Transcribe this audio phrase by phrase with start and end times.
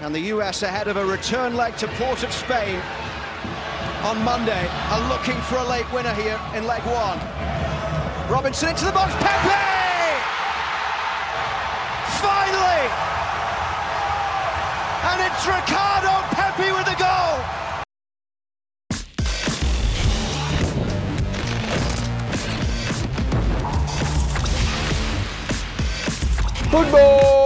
[0.00, 2.80] And the US ahead of a return leg to Port of Spain
[4.04, 7.18] on Monday are looking for a late winner here in leg one.
[8.30, 9.58] Robinson into the box, Pepi!
[12.22, 12.86] Finally!
[15.02, 17.42] And it's Ricardo Pepi with the goal!
[26.70, 27.37] Football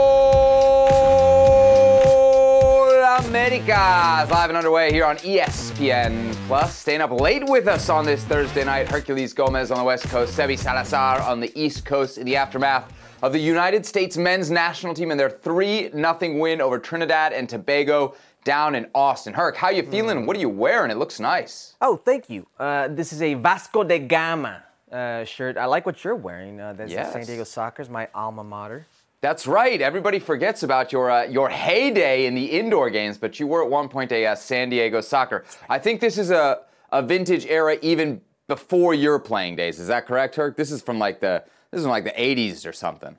[3.53, 6.75] America is live and underway here on ESPN Plus.
[6.75, 10.39] Staying up late with us on this Thursday night, Herculez Gomez on the West Coast,
[10.39, 14.95] Sebi Salazar on the East Coast in the aftermath of the United States men's national
[14.95, 19.35] team and their 3 0 win over Trinidad and Tobago down in Austin.
[19.35, 20.25] Herc, how you feeling?
[20.25, 20.91] What are you wearing?
[20.91, 21.75] It looks nice.
[21.83, 22.47] Oh, thank you.
[22.59, 25.59] Uh, this is a Vasco da Gama uh, shirt.
[25.59, 26.59] I like what you're wearing.
[26.59, 27.13] Uh, that's Yes.
[27.13, 28.87] San Diego Sockers my alma mater.
[29.23, 29.81] That's right.
[29.81, 33.71] Everybody forgets about your uh, your heyday in the indoor games, but you were at
[33.71, 35.45] one point a uh, San Diego Socker.
[35.71, 39.79] I think this is a, a vintage era even before your playing days.
[39.79, 40.57] Is that correct, Herc?
[40.57, 43.17] This is from like the this is like the 80s or something.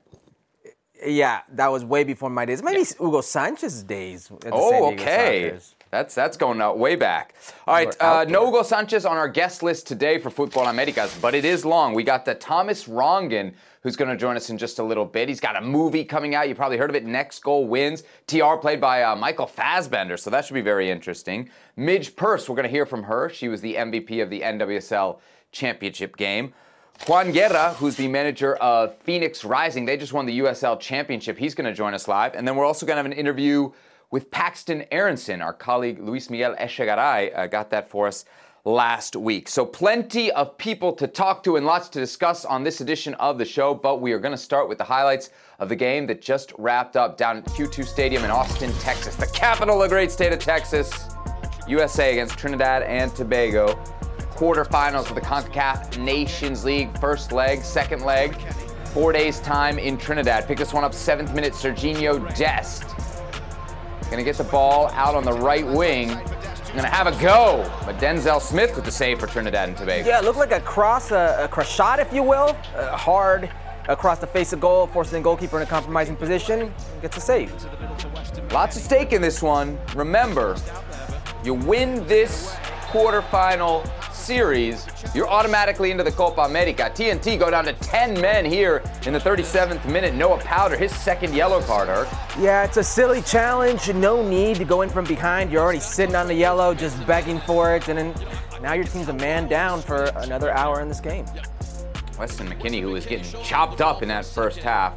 [1.06, 2.62] Yeah, that was way before my days.
[2.62, 4.30] Maybe Hugo Sanchez's days.
[4.30, 5.58] At the San Oh, okay.
[5.90, 7.34] That's that's going out way back.
[7.66, 8.46] All right, uh, no.
[8.46, 11.94] Hugo Sanchez on our guest list today for Futbol Americas, but it is long.
[11.94, 15.28] We got the Thomas Rongen who's going to join us in just a little bit.
[15.28, 16.48] He's got a movie coming out.
[16.48, 17.04] You probably heard of it.
[17.04, 18.02] Next Goal Wins.
[18.26, 21.50] TR played by uh, Michael Fassbender, so that should be very interesting.
[21.76, 23.28] Midge Purce, we're going to hear from her.
[23.28, 25.20] She was the MVP of the NWSL
[25.52, 26.54] championship game.
[27.06, 31.36] Juan Guerra, who's the manager of Phoenix Rising, they just won the USL championship.
[31.36, 32.34] He's going to join us live.
[32.34, 33.70] And then we're also going to have an interview
[34.10, 35.42] with Paxten Aaronson.
[35.42, 38.24] Our colleague Luis Miguel Echegaray uh, got that for us
[38.64, 39.48] last week.
[39.48, 43.38] So, plenty of people to talk to and lots to discuss on this edition of
[43.38, 43.74] the show.
[43.74, 46.96] But we are going to start with the highlights of the game that just wrapped
[46.96, 50.38] up down at Q2 Stadium in Austin, Texas, the capital of the great state of
[50.38, 50.92] Texas.
[51.66, 53.74] USA against Trinidad and Tobago.
[54.34, 56.96] Quarterfinals of the CONCACAF Nations League.
[56.98, 58.34] First leg, second leg.
[58.92, 60.46] Four days' time in Trinidad.
[60.46, 62.84] Pick this one up, seventh minute, Serginho Dest.
[64.10, 66.10] Gonna get the ball out on the right wing.
[66.74, 67.70] Gonna have a go.
[67.86, 70.08] But Denzil Smith with the save for Trinidad and Tobago.
[70.08, 72.56] Yeah, it looked like a cross, a, a cross shot, if you will.
[72.74, 73.48] Uh, hard
[73.88, 76.74] across the face of goal, forcing the goalkeeper in a compromising position.
[77.00, 77.52] Gets a save.
[78.52, 79.78] Lots at stake in this one.
[79.94, 80.56] Remember,
[81.44, 82.54] you win this
[82.90, 83.88] quarterfinal
[84.24, 86.90] series, you're automatically into the Copa America.
[86.94, 90.14] TNT go down to 10 men here in the 37th minute.
[90.14, 92.08] Noah Powder, his second yellow card, Herc.
[92.38, 93.92] Yeah, it's a silly challenge.
[93.92, 95.52] No need to go in from behind.
[95.52, 98.14] You're already sitting on the yellow, just begging for it, and then
[98.62, 101.26] now your team's a man down for another hour in this game.
[102.18, 104.94] Weston McKennie, who was getting chopped up in that first half,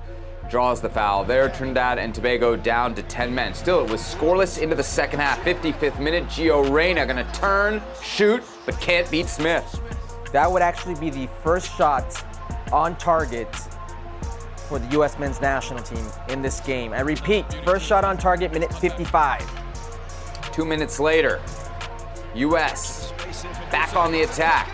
[0.49, 1.25] draws the foul.
[1.25, 3.53] There, Trinidad and Tobago down to 10 men.
[3.53, 5.43] Still, it was scoreless into the second half.
[5.43, 9.81] 55th minute, Gio Reyna gonna turn, shoot, but can't beat Smith.
[10.33, 12.23] That would actually be the first shot
[12.71, 13.47] on target
[14.67, 15.17] for the U.S.
[15.17, 16.91] men's national team in this game.
[16.91, 19.49] I repeat, first shot on target, minute 55.
[20.51, 21.41] Two minutes later,
[22.35, 23.13] U.S.
[23.71, 24.73] back on the attack.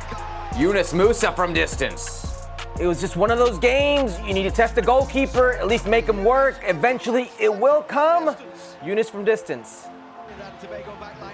[0.58, 2.48] Yunus Musa from distance.
[2.80, 4.20] It was just one of those games.
[4.22, 6.60] You need to test the goalkeeper, at least make him work.
[6.64, 8.36] Eventually, it will come.
[8.84, 9.88] Yunus from distance.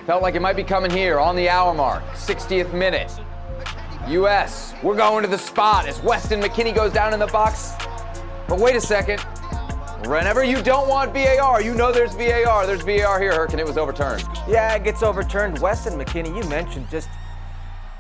[0.10, 2.02] Felt like it might be coming here on the hour mark.
[2.16, 3.12] 60th minute.
[4.08, 4.74] U.S.
[4.82, 7.74] We're going to the spot as Weston McKennie goes down in the box.
[8.48, 9.20] But wait a second.
[10.08, 12.66] Whenever you don't want VAR, you know there's VAR.
[12.66, 14.24] There's VAR here, Herc, and it was overturned.
[14.48, 15.60] Yeah, it gets overturned.
[15.60, 17.08] Weston McKennie, you mentioned, just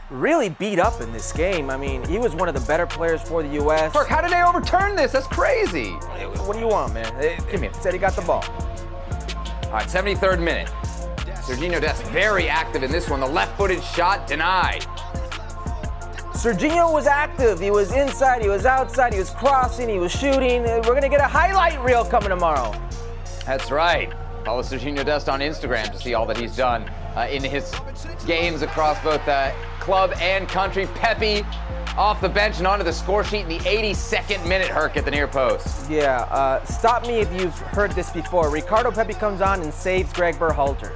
[0.09, 1.69] really beat up in this game.
[1.69, 3.93] I mean, he was one of the better players for the U.S.
[3.93, 5.11] Herc, how did they overturn this?
[5.11, 5.91] That's crazy.
[5.91, 7.37] What do you want, man?
[7.51, 8.43] Give me a- Said he got the ball.
[9.65, 10.71] All right, 73rd minute.
[11.49, 13.21] Serginho Dest very active in this one.
[13.21, 14.83] The left-footed shot denied.
[16.31, 17.59] Serginho was active.
[17.59, 20.63] He was inside, he was outside, he was crossing, he was shooting.
[20.63, 22.71] Uh, We're going to get a highlight reel coming tomorrow.
[23.47, 24.13] That's right.
[24.45, 27.73] Follow Serginho Dest on Instagram to see all that he's done uh, in his
[28.27, 30.85] games across both uh, club and country.
[30.93, 31.43] Pepi
[31.97, 34.67] off the bench and onto the score sheet in the 82nd minute.
[34.67, 35.89] Herc at the near post.
[35.89, 38.51] Yeah, uh, stop me if you've heard this before.
[38.51, 40.93] Ricardo Pepi comes on and saves Greg Berhalter.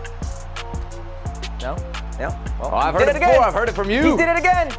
[1.63, 1.75] No?
[2.19, 2.29] No?
[2.59, 3.29] Well, Oh, I've he heard did it again.
[3.29, 3.43] before.
[3.45, 4.11] I've heard it from you.
[4.11, 4.71] He did it again.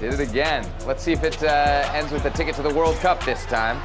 [0.00, 0.66] Did it again.
[0.86, 3.78] Let's see if it uh, ends with a ticket to the World Cup this time.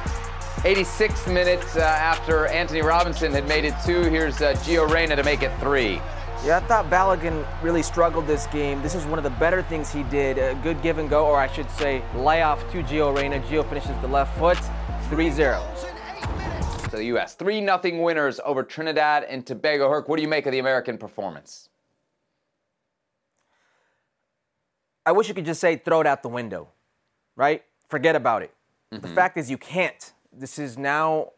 [0.64, 4.00] 86th minute uh, after Anthony Robinson had made it two.
[4.04, 6.00] Here's uh, Gio Reyna to make it three.
[6.44, 8.80] Yeah, I thought Balogun really struggled this game.
[8.82, 10.38] This is one of the better things he did.
[10.38, 13.40] A good give and go, or I should say, layoff to Gio Reyna.
[13.40, 14.58] Gio finishes the left foot,
[15.10, 15.62] 3 0.
[16.90, 17.34] So the U.S.
[17.34, 19.88] 3 0 winners over Trinidad and Tobago.
[19.90, 21.68] Herc, what do you make of the American performance?
[25.06, 26.68] I wish you could just say throw it out the window,
[27.36, 27.62] right?
[27.88, 28.52] Forget about it.
[28.92, 29.02] Mm-hmm.
[29.02, 30.12] The fact is, you can't.
[30.32, 31.30] This is now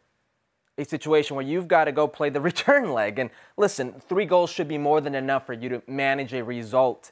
[0.79, 3.19] a situation where you've got to go play the return leg.
[3.19, 7.11] And listen, three goals should be more than enough for you to manage a result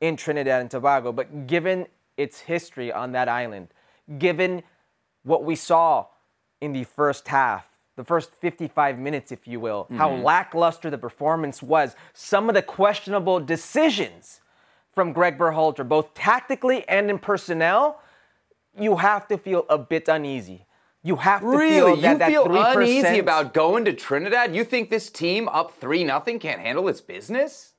[0.00, 1.12] in Trinidad and Tobago.
[1.12, 1.86] But given
[2.16, 3.68] its history on that island,
[4.18, 4.62] given
[5.22, 6.06] what we saw
[6.62, 7.66] in the first half,
[7.96, 9.98] the first 55 minutes, if you will, mm-hmm.
[9.98, 14.39] how lackluster the performance was, some of the questionable decisions
[15.00, 18.02] from Greg Berhalter, both tactically and in personnel,
[18.78, 20.66] you have to feel a bit uneasy.
[21.02, 22.02] You have to really?
[22.02, 24.54] feel that you feel that uneasy about going to Trinidad.
[24.54, 27.72] You think this team up three nothing can't handle its business?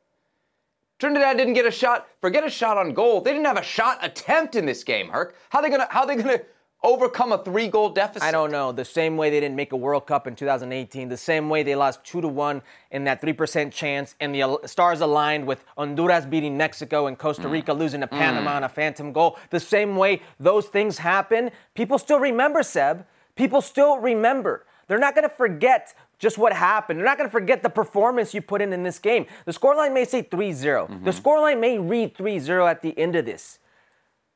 [0.98, 2.08] Trinidad didn't get a shot.
[2.22, 3.22] Forget a shot on goal.
[3.22, 5.36] They didn't have a shot attempt in this game, Herc.
[5.52, 5.90] How are they gonna?
[5.92, 6.42] How are they gonna?
[6.84, 8.24] Overcome a three goal deficit?
[8.24, 8.72] I don't know.
[8.72, 11.76] The same way they didn't make a World Cup in 2018, the same way they
[11.76, 12.62] lost 2 to 1
[12.92, 17.52] in that 3% chance, and the stars aligned with Honduras beating Mexico and Costa mm.
[17.52, 17.80] Rica mm.
[17.80, 18.56] losing to Panama mm.
[18.58, 19.38] on a phantom goal.
[19.50, 23.06] The same way those things happen, people still remember, Seb.
[23.36, 24.66] People still remember.
[24.88, 27.00] They're not going to forget just what happened.
[27.00, 29.26] They're not going to forget the performance you put in in this game.
[29.46, 30.88] The scoreline may say 3 0.
[30.88, 31.06] Mm-hmm.
[31.06, 33.60] The scoreline may read 3 0 at the end of this.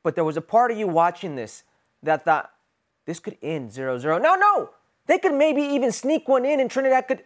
[0.02, 1.64] But there was a part of you watching this
[2.02, 2.50] that thought
[3.06, 4.18] this could end 0 0.
[4.18, 4.70] No, no.
[5.06, 7.24] They could maybe even sneak one in and Trinidad could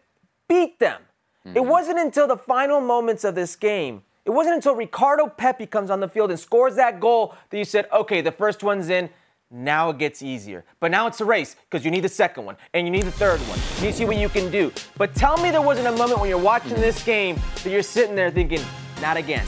[0.49, 1.01] beat them.
[1.47, 1.57] Mm-hmm.
[1.57, 5.91] It wasn't until the final moments of this game, it wasn't until Ricardo Pepi comes
[5.91, 9.09] on the field and scores that goal that you said, okay, the first one's in.
[9.53, 10.65] Now it gets easier.
[10.79, 13.11] But now it's a race because you need the second one and you need the
[13.11, 13.59] third one.
[13.79, 14.73] You need to see what you can do.
[14.97, 18.15] But tell me there wasn't a moment when you're watching this game that you're sitting
[18.15, 18.61] there thinking,
[19.01, 19.47] not again,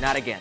[0.00, 0.40] not again.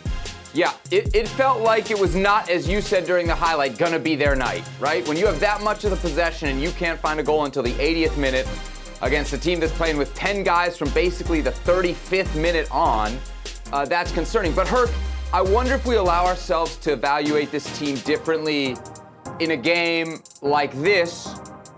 [0.54, 4.00] Yeah, it, it, felt like it was not, as you said during the highlight, gonna
[4.00, 5.08] be their night, right?
[5.08, 7.62] When you have that much of the possession and you can't find a goal until
[7.62, 8.48] the 80th minute
[9.04, 13.18] against a team that's playing with 10 guys from basically the 35th minute on,
[13.72, 14.52] uh, that's concerning.
[14.54, 14.90] But Herc,
[15.32, 18.76] I wonder if we allow ourselves to evaluate this team differently
[19.40, 21.36] in a game like this,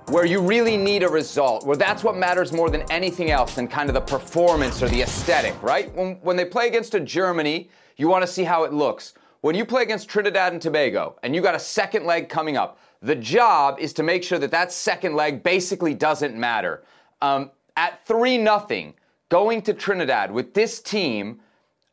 [0.08, 3.68] where you really need a result, where that's what matters more than anything else than
[3.68, 5.94] kind of the performance or the aesthetic, right?
[5.94, 7.70] When, when they play against a Germany,
[8.02, 9.14] you want to see how it looks.
[9.42, 12.80] When you play against Trinidad and Tobago and you got a second leg coming up,
[13.04, 16.84] the job is to make sure that that second leg basically doesn't matter.
[17.22, 18.96] Um, at 3 nothing,
[19.30, 21.42] going to Trinidad with this team,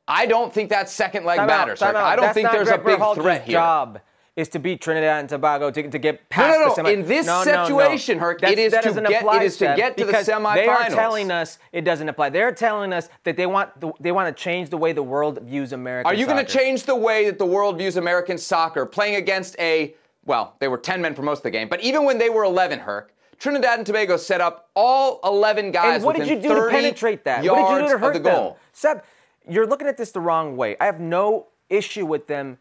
[0.09, 1.83] I don't think that second leg time matters.
[1.83, 3.53] Out, I don't That's think there's Greg a big Berhalter's threat here.
[3.53, 4.01] Job
[4.39, 6.69] is to beat Trinidad and Tobago to, to get past no, no, no.
[6.69, 6.93] the semi.
[6.93, 10.05] In this no, situation, no, Herc, it is, to get, it is to get to
[10.05, 10.55] the semifinals.
[10.55, 12.31] They are telling us it doesn't apply.
[12.31, 15.41] They're telling us that they want the, they want to change the way the world
[15.43, 16.09] views American.
[16.09, 18.87] Are you going to change the way that the world views American soccer?
[18.87, 22.05] Playing against a well, they were 10 men for most of the game, but even
[22.05, 25.97] when they were 11, Herc, Trinidad and Tobago set up all 11 guys.
[25.97, 27.45] And what did you do to penetrate that?
[27.45, 28.35] What did you do to hurt the them?
[28.35, 28.59] goal?
[28.73, 29.03] Seb,
[29.49, 30.77] you're looking at this the wrong way.
[30.81, 32.59] I have no issue with them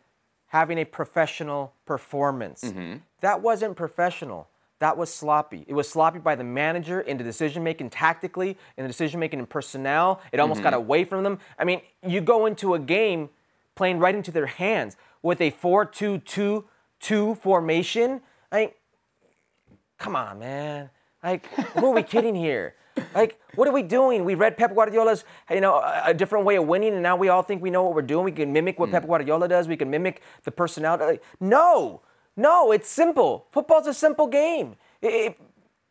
[0.48, 2.64] having a professional performance.
[2.64, 2.98] Mm-hmm.
[3.22, 4.48] That wasn't professional.
[4.80, 5.66] That was sloppy.
[5.68, 9.40] It was sloppy by the manager in the decision making tactically, in the decision making
[9.40, 10.22] in personnel.
[10.32, 10.66] It almost mm-hmm.
[10.66, 11.40] got away from them.
[11.58, 13.30] I mean, you go into a game
[13.76, 16.66] playing right into their hands with a 4 2 2
[17.00, 18.22] 2 formation.
[18.52, 18.70] I mean,
[19.98, 20.90] come on, man.
[21.24, 22.76] Like, who are we kidding here?
[23.16, 24.26] Like, what are we doing?
[24.26, 27.30] We read Pep Guardiola's, you know, a, a, different way of winning, and now we
[27.30, 28.26] all think we know what we're doing.
[28.26, 28.94] We can mimic what mm.
[28.94, 29.68] Pep Guardiola does.
[29.68, 31.04] We can mimic the personality.
[31.04, 32.02] Like, no,
[32.36, 33.48] no, it's simple.
[33.52, 34.76] Football's a simple game.
[35.02, 35.40] It, it,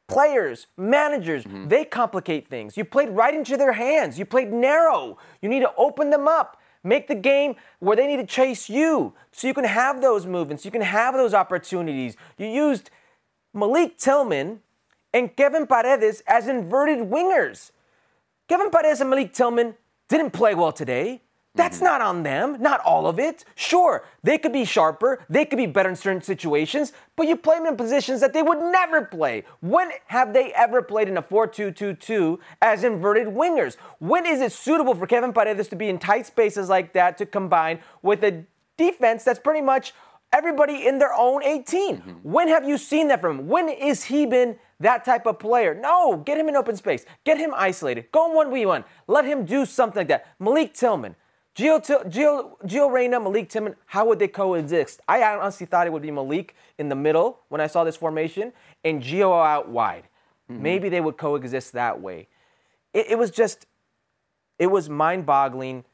[0.09, 1.69] players, managers, mm-hmm.
[1.69, 2.77] they complicate things.
[2.77, 4.19] You played right into their hands.
[4.19, 5.19] You played narrow.
[5.43, 6.61] You need to open them up.
[6.85, 10.65] Make the game where they need to chase you so you can have those movements.
[10.65, 12.17] You can have those opportunities.
[12.39, 12.91] You used
[13.53, 14.61] Malik Tillman
[15.17, 17.71] and Kevin Paredes as inverted wingers.
[18.49, 19.75] Kevin Paredes and Malik Tillman
[20.09, 21.23] didn't play well today.
[21.55, 21.87] That's mm-hmm.
[21.87, 23.43] not on them, not all of it.
[23.55, 27.57] Sure, they could be sharper, they could be better in certain situations, but you play
[27.57, 29.45] them in positions that they would never play.
[29.61, 33.79] When have they ever played in a 4 2 2 2 as inverted wingers?
[34.01, 37.25] When is it suitable for Kevin Paredes to be in tight spaces like that to
[37.25, 38.45] combine with a
[38.77, 39.95] defense that's pretty much
[40.31, 41.97] everybody in their own 18?
[41.97, 42.11] Mm-hmm.
[42.23, 43.49] When have you seen that from him?
[43.49, 45.75] When is he been that type of player.
[45.75, 47.05] No, get him in open space.
[47.25, 48.11] Get him isolated.
[48.13, 48.85] Go 1v1.
[49.07, 50.35] Let him do something like that.
[50.39, 51.17] Malik Tillman.
[51.57, 55.01] Gio, Gio, Gio Reyna, Malik Tillman, how would they coexist?
[55.09, 58.53] I honestly thought it would be Malik in the middle when I saw this formation
[58.85, 60.09] and Gio out wide.
[60.51, 60.63] Mm-hmm.
[60.63, 62.29] Maybe they would coexist that way.
[62.93, 63.67] It, it was just,
[64.59, 65.85] it was mind boggling.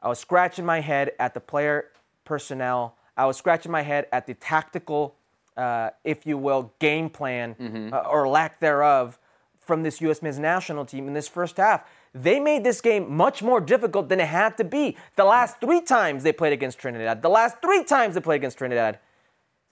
[0.00, 1.90] I was scratching my head at the player
[2.24, 2.96] personnel.
[3.16, 5.14] I was scratching my head at the tactical
[5.56, 7.92] uh, if you will, game plan mm-hmm.
[7.92, 9.18] uh, or lack thereof
[9.60, 10.22] from this U.S.
[10.22, 11.88] men's national team in this first half.
[12.14, 14.96] They made this game much more difficult than it had to be.
[15.16, 18.58] The last three times they played against Trinidad, the last three times they played against
[18.58, 18.98] Trinidad,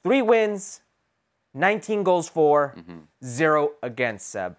[0.03, 0.81] three wins,
[1.55, 3.01] 19 goals for, mm-hmm.
[3.25, 4.57] zero against Seb.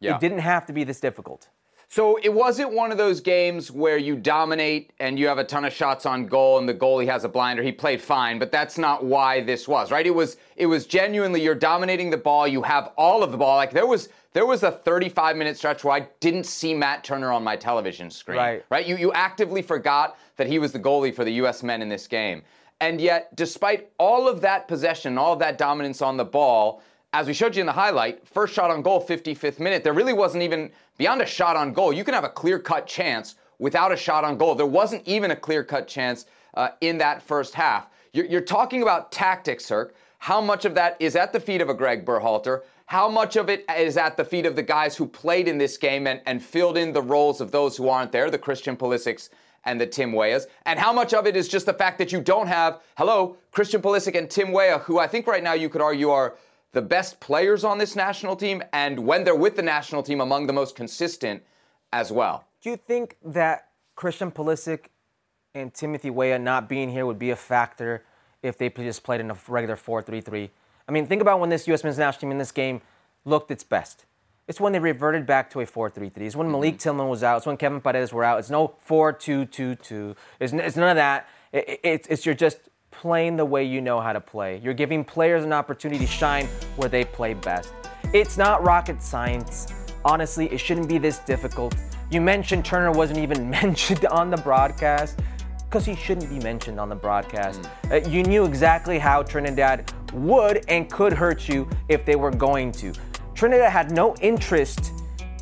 [0.00, 0.14] Yeah.
[0.14, 1.48] It didn't have to be this difficult.
[1.92, 5.64] So it wasn't one of those games where you dominate and you have a ton
[5.64, 7.64] of shots on goal and the goalie has a blinder.
[7.64, 10.06] He played fine, but that's not why this was, right?
[10.06, 13.56] It was it was genuinely you're dominating the ball, you have all of the ball.
[13.56, 17.32] Like there was there was a 35 minute stretch where I didn't see Matt Turner
[17.32, 18.38] on my television screen.
[18.38, 18.64] Right.
[18.70, 18.86] Right?
[18.86, 22.06] You you actively forgot that he was the goalie for the US men in this
[22.06, 22.42] game.
[22.80, 27.26] And yet, despite all of that possession, all of that dominance on the ball, as
[27.26, 30.42] we showed you in the highlight, first shot on goal, 55th minute, there really wasn't
[30.42, 31.92] even beyond a shot on goal.
[31.92, 34.54] You can have a clear cut chance without a shot on goal.
[34.54, 37.88] There wasn't even a clear cut chance uh, in that first half.
[38.12, 39.94] You're, you're talking about tactics, Herc.
[40.18, 42.62] How much of that is at the feet of a Greg Berhalter?
[42.86, 45.76] How much of it is at the feet of the guys who played in this
[45.76, 49.30] game and, and filled in the roles of those who aren't there, the Christian Pulisics
[49.64, 50.46] and the Tim Weahs?
[50.66, 53.80] And how much of it is just the fact that you don't have, hello, Christian
[53.80, 56.34] Pulisic and Tim Weah, who I think right now you could argue are
[56.72, 60.46] the best players on this national team, and when they're with the national team, among
[60.46, 61.42] the most consistent
[61.92, 62.44] as well.
[62.62, 64.86] Do you think that Christian Pulisic
[65.54, 68.04] and Timothy Weah not being here would be a factor
[68.42, 70.50] if they just played in a regular 4 3 3?
[70.88, 71.84] I mean, think about when this U.S.
[71.84, 72.80] men's national team in this game
[73.24, 74.04] looked its best.
[74.46, 76.26] It's when they reverted back to a 4 3 3.
[76.26, 76.78] It's when Malik mm-hmm.
[76.78, 77.38] Tillman was out.
[77.38, 78.38] It's when Kevin Paredes were out.
[78.38, 80.16] It's no 4 2 2 2.
[80.38, 81.28] It's, it's none of that.
[81.52, 82.58] It, it, it's, it's you're just
[83.00, 84.60] playing the way you know how to play.
[84.62, 86.44] You're giving players an opportunity to shine
[86.76, 87.72] where they play best.
[88.12, 89.68] It's not rocket science.
[90.04, 91.74] Honestly, it shouldn't be this difficult.
[92.10, 95.18] You mentioned Turner wasn't even mentioned on the broadcast
[95.64, 97.62] because he shouldn't be mentioned on the broadcast.
[97.62, 98.06] Mm.
[98.06, 102.70] Uh, you knew exactly how Trinidad would and could hurt you if they were going
[102.72, 102.92] to.
[103.34, 104.92] Trinidad had no interest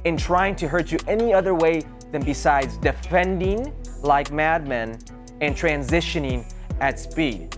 [0.04, 3.74] in trying to hurt you any other way than besides defending
[4.04, 4.96] like madmen
[5.40, 6.48] and transitioning
[6.80, 7.56] at speed.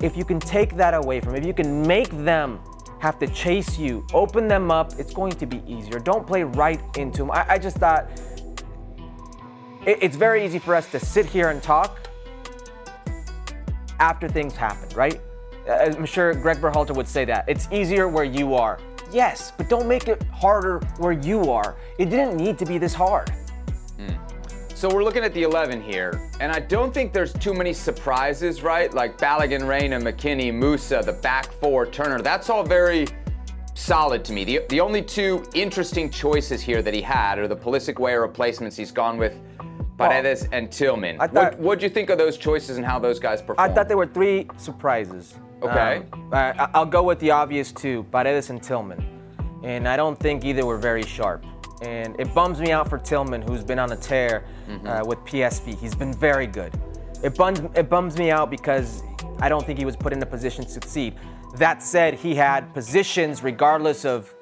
[0.00, 2.60] If you can take that away from, if you can make them
[2.98, 5.98] have to chase you, open them up, it's going to be easier.
[5.98, 7.30] Don't play right into them.
[7.30, 8.08] I, I just thought
[9.86, 12.08] it, it's very easy for us to sit here and talk
[14.00, 15.20] after things happen, right?
[15.68, 17.48] Uh, I'm sure Greg Berhalter would say that.
[17.48, 18.78] It's easier where you are.
[19.12, 21.76] Yes, but don't make it harder where you are.
[21.98, 23.32] It didn't need to be this hard.
[24.74, 28.62] So we're looking at the 11 here, and I don't think there's too many surprises,
[28.64, 28.92] right?
[28.92, 32.20] Like Balogun, Reyna, McKennie, Musa, the back four, Turner.
[32.20, 33.06] That's all very
[33.74, 34.42] solid to me.
[34.42, 38.76] The, the only two interesting choices here that he had are the Pulisic Weah replacements.
[38.76, 39.38] He's gone with
[39.96, 41.20] Paredes well, and Tillman.
[41.20, 43.70] I thought, what what'd you think of those choices and how those guys performed?
[43.70, 45.34] I thought there were three surprises.
[45.62, 46.02] Okay.
[46.12, 49.06] Um, I, I'll go with the obvious two, Paredes and Tillman.
[49.62, 51.46] And I don't think either were very sharp.
[51.82, 54.86] And it bums me out for Tillman, who's been on a tear mm-hmm.
[54.86, 55.78] uh, with PSV.
[55.78, 56.72] He's been very good.
[57.22, 59.02] It bums, it bums me out because
[59.40, 61.14] I don't think he was put in a position to succeed.
[61.56, 64.34] That said, he had positions regardless of,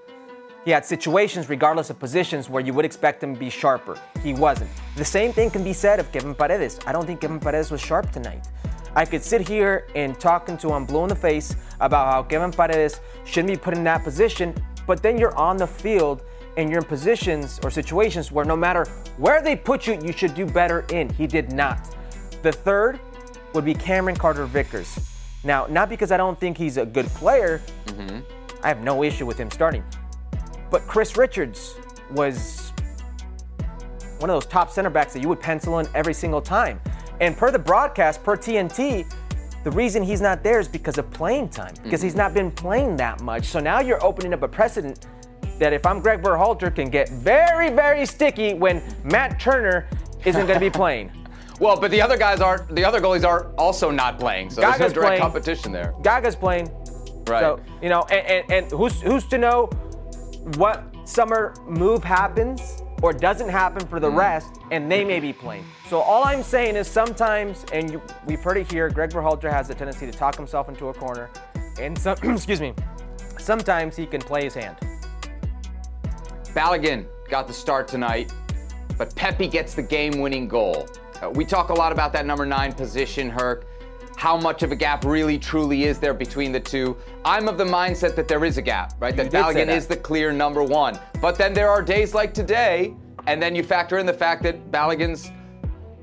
[0.65, 3.99] he had situations regardless of positions where you would expect him to be sharper.
[4.23, 4.71] He wasn't.
[4.97, 6.79] The same thing can be said of Kevin Paredes.
[6.87, 8.47] I don't think Kevin Paredes was sharp tonight.
[8.95, 12.53] I could sit here and talking to him blue in the face about how Kevin
[12.53, 14.55] Paredes shouldn't be put in that position,
[14.87, 16.23] but then you're on the field
[16.56, 18.85] and you're in positions or situations where no matter
[19.16, 21.09] where they put you, you should do better in.
[21.11, 21.94] He did not.
[22.42, 23.00] The third
[23.54, 24.99] would be Cameron Carter Vickers.
[25.44, 28.21] Now, not because I don't think he's a good player, mm-hmm.
[28.62, 29.82] I have no issue with him starting.
[30.71, 31.75] But Chris Richards
[32.11, 32.73] was
[34.18, 36.80] one of those top center backs that you would pencil in every single time.
[37.21, 39.12] And per the broadcast, per TNT,
[39.64, 42.06] the reason he's not there is because of playing time, because mm-hmm.
[42.06, 43.47] he's not been playing that much.
[43.47, 45.06] So now you're opening up a precedent
[45.62, 49.88] that if I'm Greg Berhalter, can get very, very sticky when Matt Turner
[50.25, 51.11] isn't going to be playing.
[51.61, 54.78] Well, but the other guys are the other goalies are also not playing, so Gaga's
[54.78, 55.23] there's no direct playing.
[55.23, 55.95] competition there.
[56.02, 56.69] Gaga's playing.
[57.26, 57.40] Right.
[57.40, 59.66] So, you know, and, and, and who's who's to know
[60.57, 64.16] what summer move happens or doesn't happen for the mm.
[64.16, 65.64] rest, and they may be playing.
[65.88, 69.71] So all I'm saying is sometimes, and you, we've heard it here, Greg Berhalter has
[69.71, 71.31] a tendency to talk himself into a corner,
[71.78, 72.75] and some, excuse me,
[73.38, 74.76] sometimes he can play his hand.
[76.54, 78.32] Balogun got the start tonight,
[78.99, 80.87] but Pepi gets the game winning goal.
[81.23, 83.66] Uh, we talk a lot about that number nine position, Herc.
[84.16, 86.97] How much of a gap really truly is there between the two?
[87.25, 89.16] I'm of the mindset that there is a gap, right?
[89.16, 90.99] You that Balogun is the clear number one.
[91.23, 92.94] But then there are days like today,
[93.26, 95.30] and then you factor in the fact that Balogun's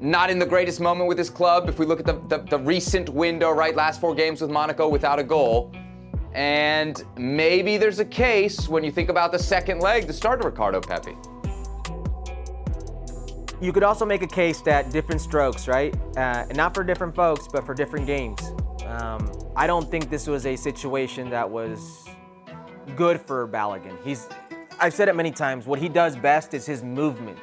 [0.02, 1.70] not in the greatest moment with his club.
[1.70, 3.76] If we look at the, the, the recent window, right?
[3.76, 5.72] Last four games with Monaco without a goal.
[6.34, 10.80] And maybe there's a case when you think about the second leg to start Ricardo
[10.80, 11.16] Pepi.
[13.62, 15.94] You could also make a case that different strokes, right?
[16.16, 18.40] Uh, and not for different folks, but for different games.
[18.86, 22.08] Um, I don't think this was a situation that was
[22.96, 23.98] good for Balogun.
[24.04, 24.30] He's,
[24.80, 25.66] I've said it many times.
[25.66, 27.40] What he does best is his movement,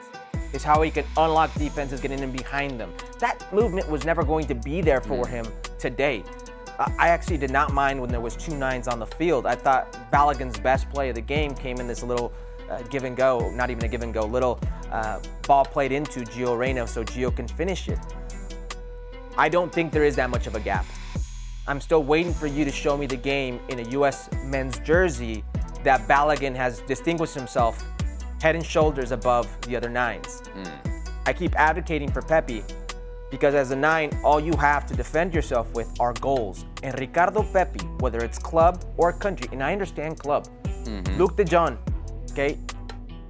[0.54, 2.92] is how he can unlock defenses, getting in behind them.
[3.18, 5.46] That movement was never going to be there for him
[5.78, 6.24] today.
[6.78, 9.46] I actually did not mind when there was two nines on the field.
[9.46, 12.32] I thought Balogun's best play of the game came in this little
[12.70, 16.20] uh, give and go, not even a give and go, little uh, ball played into
[16.20, 17.98] Gio Reyna so Gio can finish it.
[19.38, 20.86] I don't think there is that much of a gap.
[21.66, 24.28] I'm still waiting for you to show me the game in a U.S.
[24.44, 25.44] men's jersey
[25.82, 27.84] that Balogun has distinguished himself
[28.40, 30.42] head and shoulders above the other nines.
[30.54, 31.02] Mm.
[31.26, 32.62] I keep advocating for Pepi
[33.36, 36.64] because as a nine, all you have to defend yourself with are goals.
[36.82, 41.20] And Ricardo Pepi, whether it's club or country, and I understand club, mm-hmm.
[41.20, 41.76] Luuk de Jong,
[42.30, 42.56] okay,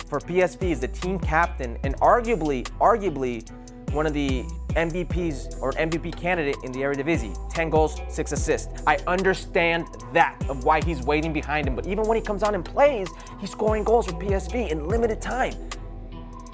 [0.06, 3.50] for PSV is the team captain and arguably, arguably
[3.90, 4.44] one of the
[4.76, 7.34] MVPs or MVP candidate in the Eredivisie.
[7.52, 8.82] 10 goals, 6 assists.
[8.86, 12.54] I understand that of why he's waiting behind him, but even when he comes on
[12.54, 13.08] and plays,
[13.40, 15.54] he's scoring goals for PSV in limited time.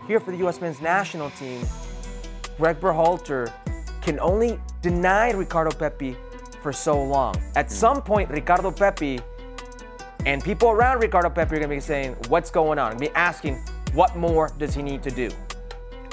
[0.07, 1.67] Here for the US men's national team,
[2.59, 3.53] Greg Berhalter
[4.01, 6.17] can only deny Ricardo Pepi
[6.63, 7.35] for so long.
[7.57, 7.73] At hmm.
[7.73, 9.21] some point, Ricardo Pepi
[10.27, 12.99] and people around Ricardo Pepi are going to be saying, What's going on?
[12.99, 13.63] Be asking,
[13.95, 15.31] What more does he need to do?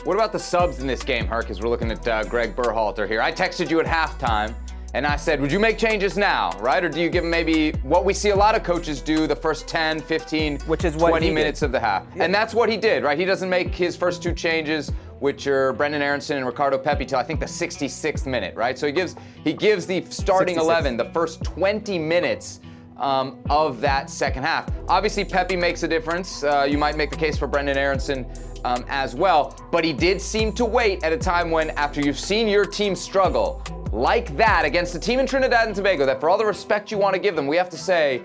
[0.06, 3.08] What about the subs in this game, Herc, as we're looking at uh, Greg Berhalter
[3.08, 3.22] here?
[3.22, 4.56] I texted you at halftime
[4.94, 6.84] and I said, would you make changes now, right?
[6.84, 9.36] Or do you give him maybe what we see a lot of coaches do the
[9.36, 11.68] first 10, 15, Which is what 20 minutes did.
[11.68, 12.06] of the half?
[12.16, 12.24] Yeah.
[12.24, 13.18] And that's what he did, right?
[13.18, 17.20] He doesn't make his first two changes which are Brenden Aaronson and Ricardo Pepi till
[17.20, 18.78] I think the 66th minute, right?
[18.78, 20.64] So he gives he gives the starting 66.
[20.64, 22.62] 11 the first 20 minutes
[22.98, 24.70] um, of that second half.
[24.88, 26.44] Obviously, Pepi makes a difference.
[26.44, 28.26] Uh, you might make the case for Brenden Aaronson
[28.66, 32.20] um, as well, but he did seem to wait at a time when, after you've
[32.20, 36.30] seen your team struggle like that against a team in Trinidad and Tobago, that for
[36.30, 38.22] all the respect you want to give them, we have to say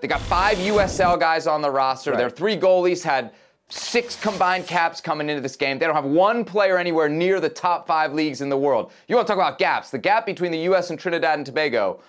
[0.00, 2.12] they got five USL guys on the roster.
[2.12, 2.18] Right.
[2.18, 3.32] Their three goalies had
[3.72, 5.78] six combined caps coming into this game.
[5.78, 8.92] They don't have one player anywhere near the top five leagues in the world.
[9.08, 9.90] You want to talk about gaps?
[9.90, 10.90] The gap between the U.S.
[10.90, 12.00] and Trinidad and Tobago,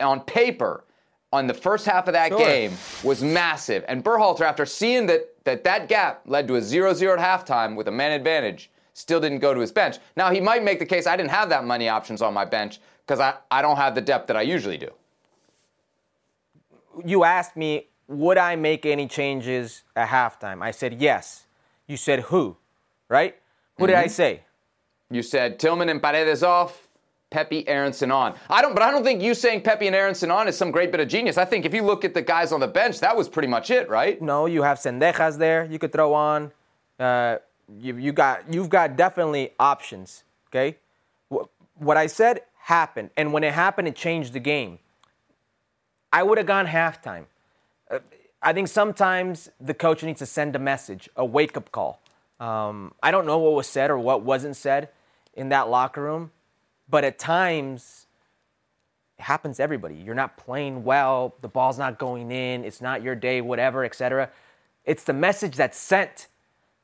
[0.00, 0.84] on paper,
[1.32, 2.38] on the first half of that sure.
[2.38, 3.84] game, was massive.
[3.88, 7.88] And Berhalter, after seeing that that that gap led to a 0-0 at halftime with
[7.88, 9.96] a man advantage, still didn't go to his bench.
[10.16, 12.80] Now he might make the case I didn't have that many options on my bench
[13.06, 14.90] because I, I don't have the depth that I usually do.
[17.04, 20.62] You asked me would I make any changes at halftime?
[20.62, 21.46] I said yes.
[21.86, 22.56] You said who,
[23.08, 23.36] right?
[23.76, 23.88] Who mm-hmm.
[23.88, 24.10] did I mm-hmm.
[24.10, 24.40] say?
[25.10, 26.88] You said Tillman and Paredes off,
[27.30, 28.34] Pepi Aaronson on.
[28.48, 30.90] I don't, but I don't think you saying Pepi and Aaronson on is some great
[30.90, 31.38] bit of genius.
[31.38, 33.70] I think if you look at the guys on the bench, that was pretty much
[33.70, 34.20] it, right?
[34.20, 35.64] No, you have Zendejas there.
[35.64, 36.52] You could throw on.
[36.98, 37.38] Uh,
[37.78, 40.24] you, you got you've got definitely options.
[40.48, 40.76] Okay,
[41.78, 44.78] what I said happened, and when it happened, it changed the game.
[46.12, 47.24] I would have gone halftime.
[48.42, 52.00] I think sometimes the coach needs to send a message, a wake up call.
[52.40, 54.88] Um, I don't know what was said or what wasn't said
[55.34, 56.32] in that locker room,
[56.88, 58.06] but at times
[59.18, 59.94] it happens to everybody.
[59.94, 64.30] You're not playing well, the ball's not going in, it's not your day, whatever, etc.
[64.84, 66.26] It's the message that's sent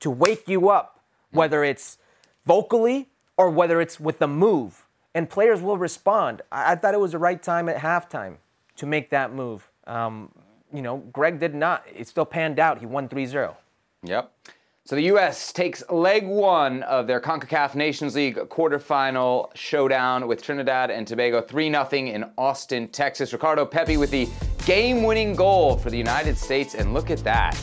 [0.00, 1.00] to wake you up,
[1.32, 1.98] whether it's
[2.46, 4.86] vocally or whether it's with a move.
[5.12, 6.42] And players will respond.
[6.52, 8.36] I, I thought it was the right time at halftime
[8.76, 9.68] to make that move.
[9.88, 10.30] Um,
[10.72, 11.84] you know, Greg did not.
[11.94, 12.78] It still panned out.
[12.78, 13.56] He won 3 0.
[14.02, 14.32] Yep.
[14.84, 15.52] So the U.S.
[15.52, 21.70] takes leg one of their CONCACAF Nations League quarterfinal showdown with Trinidad and Tobago 3
[21.70, 23.32] 0 in Austin, Texas.
[23.32, 24.26] Ricardo Pepi with the
[24.64, 26.74] game winning goal for the United States.
[26.74, 27.60] And look at that.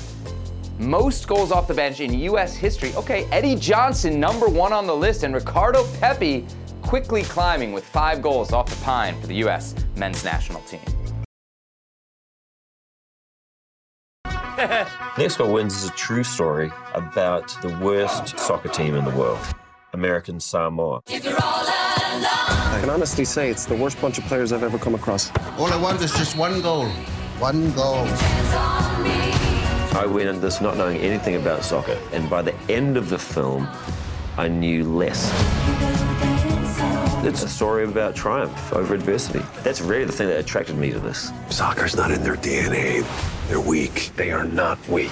[0.78, 2.56] Most goals off the bench in U.S.
[2.56, 2.94] history.
[2.96, 6.46] Okay, Eddie Johnson, number one on the list, and Ricardo Pepi
[6.84, 9.74] quickly climbing with five goals off the pine for the U.S.
[9.96, 10.82] men's national team.
[15.18, 19.40] Next Goal Wins is a true story about the worst soccer team in the world,
[19.92, 21.02] American Samoa.
[21.10, 25.30] I can honestly say it's the worst bunch of players I've ever come across.
[25.58, 26.88] All I want is just one goal.
[27.38, 28.06] One goal.
[29.98, 33.20] I went into this not knowing anything about soccer, and by the end of the
[33.20, 33.68] film,
[34.38, 35.32] I knew less.
[37.26, 39.44] It's a story about triumph over adversity.
[39.64, 41.32] That's really the thing that attracted me to this.
[41.50, 43.04] Soccer's not in their DNA.
[43.48, 44.12] They're weak.
[44.16, 45.10] They are not weak.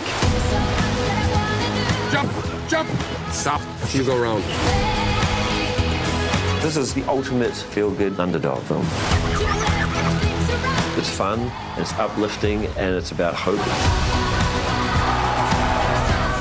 [2.12, 2.32] Jump!
[2.70, 2.88] Jump!
[3.32, 3.62] Stop.
[3.96, 4.44] You go around.
[6.62, 8.86] This is the ultimate feel-good underdog film.
[10.96, 13.58] It's fun, it's uplifting, and it's about hope.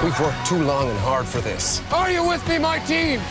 [0.04, 1.80] We've worked too long and hard for this.
[1.90, 3.22] Are you with me, my team?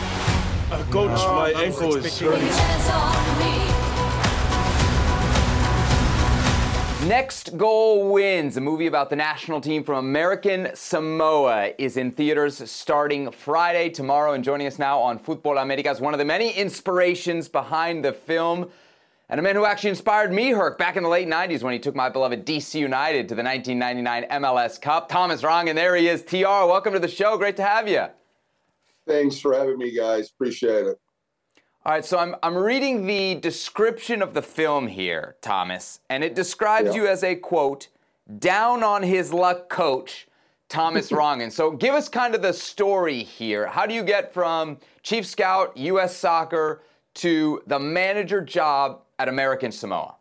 [0.72, 2.48] Coach, my ankle is hurting.
[7.06, 12.70] Next Goal Wins, a movie about the national team from American Samoa, is in theaters
[12.70, 14.32] starting Friday, tomorrow.
[14.32, 18.70] And joining us now on Futbol Americas, one of the many inspirations behind the film,
[19.28, 21.78] and a man who actually inspired me, Herc, back in the late 90s when he
[21.78, 25.10] took my beloved DC United to the 1999 MLS Cup.
[25.10, 26.22] Thomas Rongen, and there he is.
[26.22, 27.36] TR, welcome to the show.
[27.36, 28.06] Great to have you.
[29.06, 30.30] Thanks for having me, guys.
[30.30, 30.98] Appreciate it.
[31.84, 36.34] All right, so I'm, I'm reading the description of the film here, Thomas, and it
[36.36, 37.02] describes Yeah.
[37.02, 37.88] you as a quote,
[38.38, 40.28] down on his luck coach,
[40.68, 41.50] Thomas Rongen.
[41.50, 43.66] So give us kind of the story here.
[43.66, 46.16] How do you get from chief scout, U.S.
[46.16, 46.82] soccer,
[47.14, 50.14] to the manager job at American Samoa?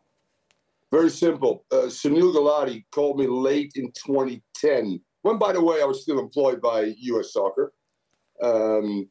[0.92, 1.64] Very simple.
[1.72, 5.00] Uh, Sunil Gulati called me late in 2010.
[5.22, 7.34] When, by the way, I was still employed by U.S.
[7.34, 7.72] Soccer,
[8.42, 9.08] um,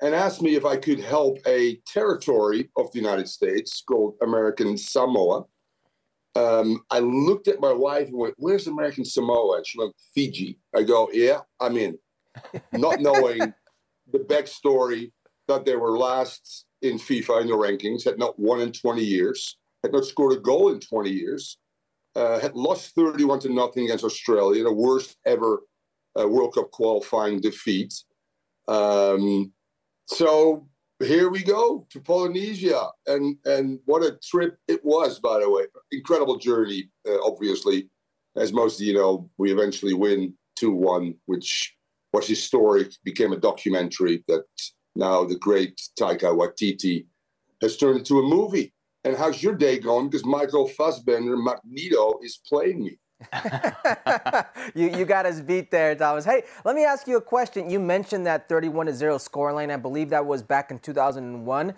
[0.00, 4.76] and asked me if I could help a territory of the United States called American
[4.78, 5.44] Samoa.
[6.36, 10.58] Um, I looked at my wife and went, "Where's American Samoa?" And she went, "Fiji."
[10.74, 11.98] I go, "Yeah, I'm in,"
[12.72, 13.52] not knowing
[14.12, 15.12] the backstory
[15.48, 19.56] that they were last in FIFA in the rankings, had not won in 20 years,
[19.82, 21.58] had not scored a goal in 20 years,
[22.14, 25.62] uh, had lost 31 to nothing against Australia, the worst ever
[26.18, 27.94] uh, World Cup qualifying defeat.
[28.68, 29.52] Um,
[30.06, 30.68] so
[31.02, 35.64] here we go to Polynesia, and and what a trip it was, by the way.
[35.92, 37.88] Incredible journey, uh, obviously.
[38.36, 41.74] As most of you know, we eventually win 2 1, which
[42.12, 44.44] was historic, became a documentary that
[44.94, 47.06] now the great Taika Waititi
[47.62, 48.72] has turned into a movie.
[49.04, 50.08] And how's your day going?
[50.08, 52.98] Because Michael Fassbender, Magneto, is playing me.
[54.74, 56.24] you, you got us beat there, Thomas.
[56.24, 57.68] Hey, let me ask you a question.
[57.68, 59.72] You mentioned that 31 to 0 scoreline.
[59.72, 61.74] I believe that was back in 2001.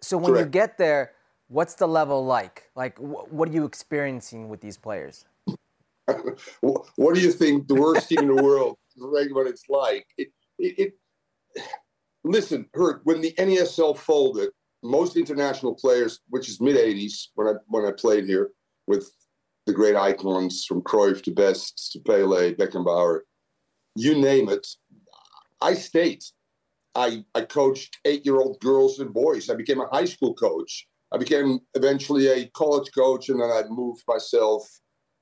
[0.00, 1.12] So when you get there,
[1.48, 2.70] what's the level like?
[2.74, 5.24] Like, wh- what are you experiencing with these players?
[6.60, 10.04] What do you think the worst team in the world, like what it's like?
[10.18, 10.94] It, it,
[11.56, 11.62] it,
[12.24, 14.50] listen, Herc, when the NASL folded,
[14.82, 18.50] most international players, which is mid 80s when I when I played here
[18.88, 19.10] with
[19.66, 23.20] the great icons from Cruyff to Best to Pele, Beckenbauer,
[23.94, 24.66] you name it,
[25.60, 26.22] I stayed.
[26.94, 29.48] I, I coached eight year old girls and boys.
[29.48, 30.86] I became a high school coach.
[31.12, 34.68] I became eventually a college coach, and then I moved myself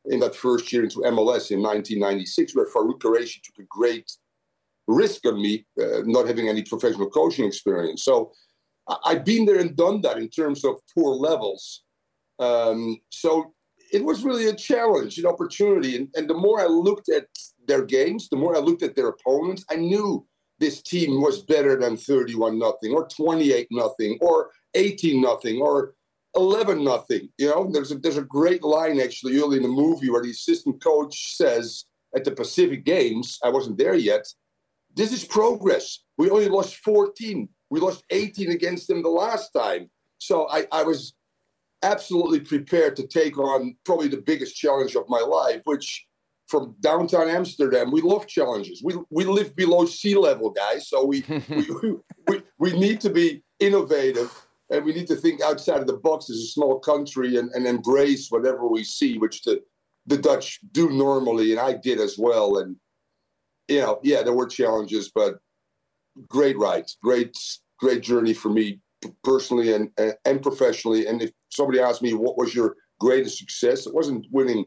[0.07, 4.11] in that first year into MLS in 1996, where Farrukh Quraishi took a great
[4.87, 8.05] risk on me, uh, not having any professional coaching experience.
[8.05, 8.33] So
[8.89, 11.83] I- I've been there and done that in terms of poor levels.
[12.39, 13.55] Um, so
[13.93, 15.97] it was really a challenge, an opportunity.
[15.97, 17.27] And, and the more I looked at
[17.67, 20.27] their games, the more I looked at their opponents, I knew
[20.59, 25.95] this team was better than 31 nothing or 28 nothing or 18 nothing or
[26.37, 27.29] 11 nothing.
[27.39, 30.31] You know, there's a, there's a great line actually early in the movie where the
[30.31, 34.27] assistant coach says at the Pacific Games, I wasn't there yet,
[34.95, 36.01] this is progress.
[36.19, 37.49] We only lost 14.
[37.71, 39.91] We lost 18 against them the last time.
[40.19, 41.15] So I, I was
[41.83, 46.07] absolutely prepared to take on probably the biggest challenge of my life, which
[46.47, 48.83] from downtown Amsterdam, we love challenges.
[48.83, 50.89] We, we live below sea level, guys.
[50.89, 54.35] So we, we, we, we need to be innovative
[54.71, 57.67] and we need to think outside of the box as a small country and, and
[57.67, 59.61] embrace whatever we see, which the,
[60.07, 61.53] the Dutch do normally.
[61.53, 62.59] And I did as well.
[62.59, 62.77] And,
[63.69, 65.39] you know, yeah, there were challenges, but
[66.29, 67.37] great rides, great,
[67.79, 68.81] great journey for me
[69.23, 71.07] personally and, and, and professionally.
[71.07, 74.65] And if somebody asked me what was your greatest success, it wasn't winning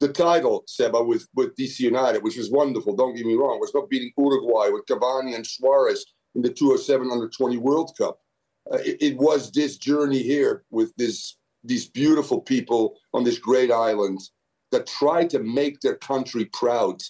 [0.00, 2.96] the title, Seba, with, with DC United, which was wonderful.
[2.96, 3.56] Don't get me wrong.
[3.56, 7.92] It was not beating Uruguay with Cavani and Suarez in the 207 under 20 World
[7.96, 8.18] Cup.
[8.70, 13.70] Uh, it, it was this journey here with this these beautiful people on this great
[13.70, 14.18] island
[14.72, 17.00] that try to make their country proud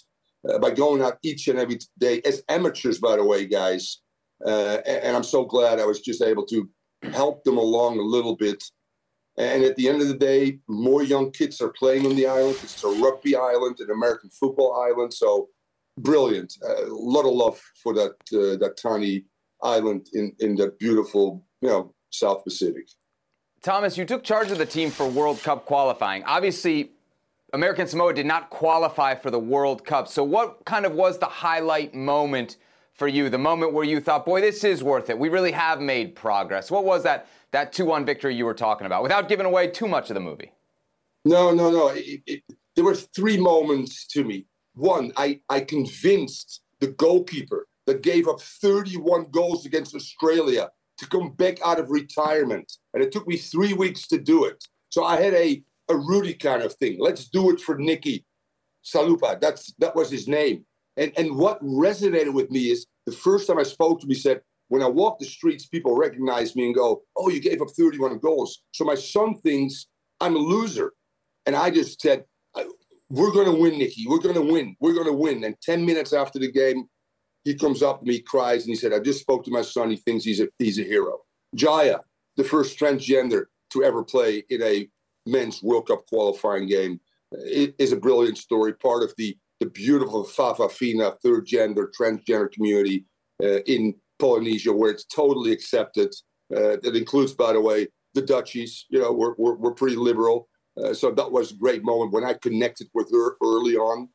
[0.47, 4.01] uh, by going out each and every day as amateurs, by the way, guys.
[4.45, 6.69] Uh, and, and I'm so glad I was just able to
[7.11, 8.63] help them along a little bit.
[9.37, 12.57] And at the end of the day, more young kids are playing on the island.
[12.61, 15.13] It's a rugby island, an American football island.
[15.13, 15.49] So
[15.97, 16.57] brilliant.
[16.61, 19.25] A lot of love for that uh, that tiny
[19.61, 22.87] island in in that beautiful, you know, South Pacific.
[23.63, 26.23] Thomas, you took charge of the team for World Cup qualifying.
[26.25, 26.91] Obviously,
[27.53, 30.07] American Samoa did not qualify for the World Cup.
[30.07, 32.57] So, what kind of was the highlight moment
[32.93, 33.29] for you?
[33.29, 35.17] The moment where you thought, boy, this is worth it.
[35.17, 36.71] We really have made progress.
[36.71, 39.87] What was that, that 2 1 victory you were talking about without giving away too
[39.87, 40.51] much of the movie?
[41.23, 41.87] No, no, no.
[41.89, 42.43] It, it,
[42.75, 44.45] there were three moments to me.
[44.75, 51.31] One, I, I convinced the goalkeeper that gave up 31 goals against Australia to come
[51.31, 52.71] back out of retirement.
[52.93, 54.63] And it took me three weeks to do it.
[54.89, 56.97] So I had a, a Rudy kind of thing.
[56.99, 58.25] Let's do it for Nicky
[58.83, 59.39] Salapu.
[59.39, 60.65] That's that was his name.
[60.97, 64.15] And and what resonated with me is the first time I spoke to him, he
[64.15, 64.41] said,
[64.73, 68.17] when I walk the streets, people recognize me and go, Oh, you gave up 31
[68.17, 68.63] goals.
[68.71, 69.85] So my son thinks
[70.19, 70.93] I'm a loser.
[71.45, 72.23] And I just said,
[73.07, 74.07] We're gonna win, Nikki.
[74.07, 74.75] We're gonna win.
[74.79, 75.43] We're gonna win.
[75.43, 76.85] And 10 minutes after the game,
[77.43, 79.91] he comes up to me, cries, and he said, I just spoke to my son.
[79.91, 81.19] He thinks he's a he's a hero.
[81.55, 81.99] Jaiyah,
[82.37, 84.89] the first transgender to ever play in a
[85.27, 86.99] men's World Cup qualifying game,
[87.31, 93.05] is a brilliant story, part of the the beautiful Fa'afafine third gender transgender community
[93.43, 96.09] uh, in Polynesia, where it's totally accepted.
[96.55, 98.85] Uh, that includes, by the way, the Dutchies.
[98.89, 100.47] You know, we're we're, pretty liberal.
[100.77, 104.07] Uh, so that was a great moment when I connected with her early on.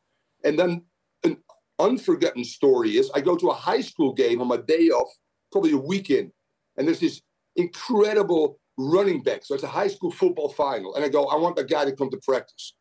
[0.44, 0.84] And then
[1.24, 1.36] an
[1.78, 5.10] unforgotten story is I go to a high school game on my day off,
[5.52, 6.32] probably a weekend,
[6.76, 7.20] and there's this
[7.56, 9.44] incredible running back.
[9.44, 10.94] So it's a high school football final.
[10.94, 12.74] And I go, I want that guy to come to practice.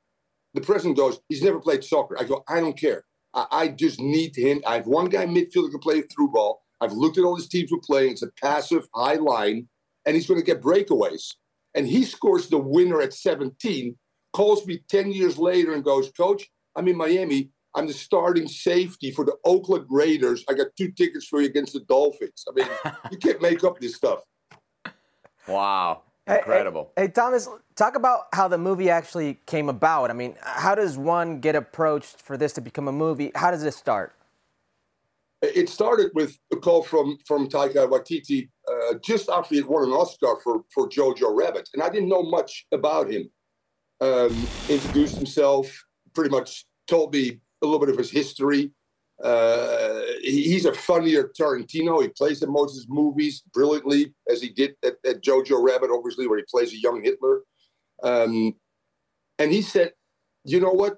[0.54, 2.16] The president goes, he's never played soccer.
[2.20, 3.04] I go, I don't care.
[3.34, 4.62] I, I just need him.
[4.66, 6.62] I have one guy midfield who can play through ball.
[6.82, 8.12] I've looked at all his teams we're playing.
[8.12, 9.68] It's a passive, high line,
[10.06, 11.36] and he's going to get breakaways.
[11.76, 13.96] And he scores the winner at 17,
[14.34, 17.50] calls me 10 years later and goes, Coach, I'm in Miami.
[17.76, 20.44] I'm the starting safety for the Oakland Raiders.
[20.50, 22.44] I got two tickets for you against the Dolphins.
[22.50, 24.22] I mean, you can't make up this stuff.
[25.48, 26.04] Wow.
[26.28, 26.92] Incredible.
[26.96, 30.10] Hey, hey, hey, Thomas, talk about how the movie actually came about.
[30.10, 33.32] I mean, how does one get approached for this to become a movie?
[33.34, 34.17] How does this start?
[35.42, 39.92] It started with a call from from Taika Waititi uh, just after he won an
[39.92, 43.30] Oscar for for Jojo Rabbit, and I didn't know much about him.
[44.02, 45.72] Um, introduced himself,
[46.14, 48.72] pretty much told me a little bit of his history.
[49.24, 52.02] Uh, he's a funnier Tarantino.
[52.02, 56.38] He plays in his movies brilliantly, as he did at, at Jojo Rabbit, obviously, where
[56.38, 57.42] he plays a young Hitler.
[58.04, 58.54] Um,
[59.38, 59.94] and he said,
[60.46, 60.98] "You know what?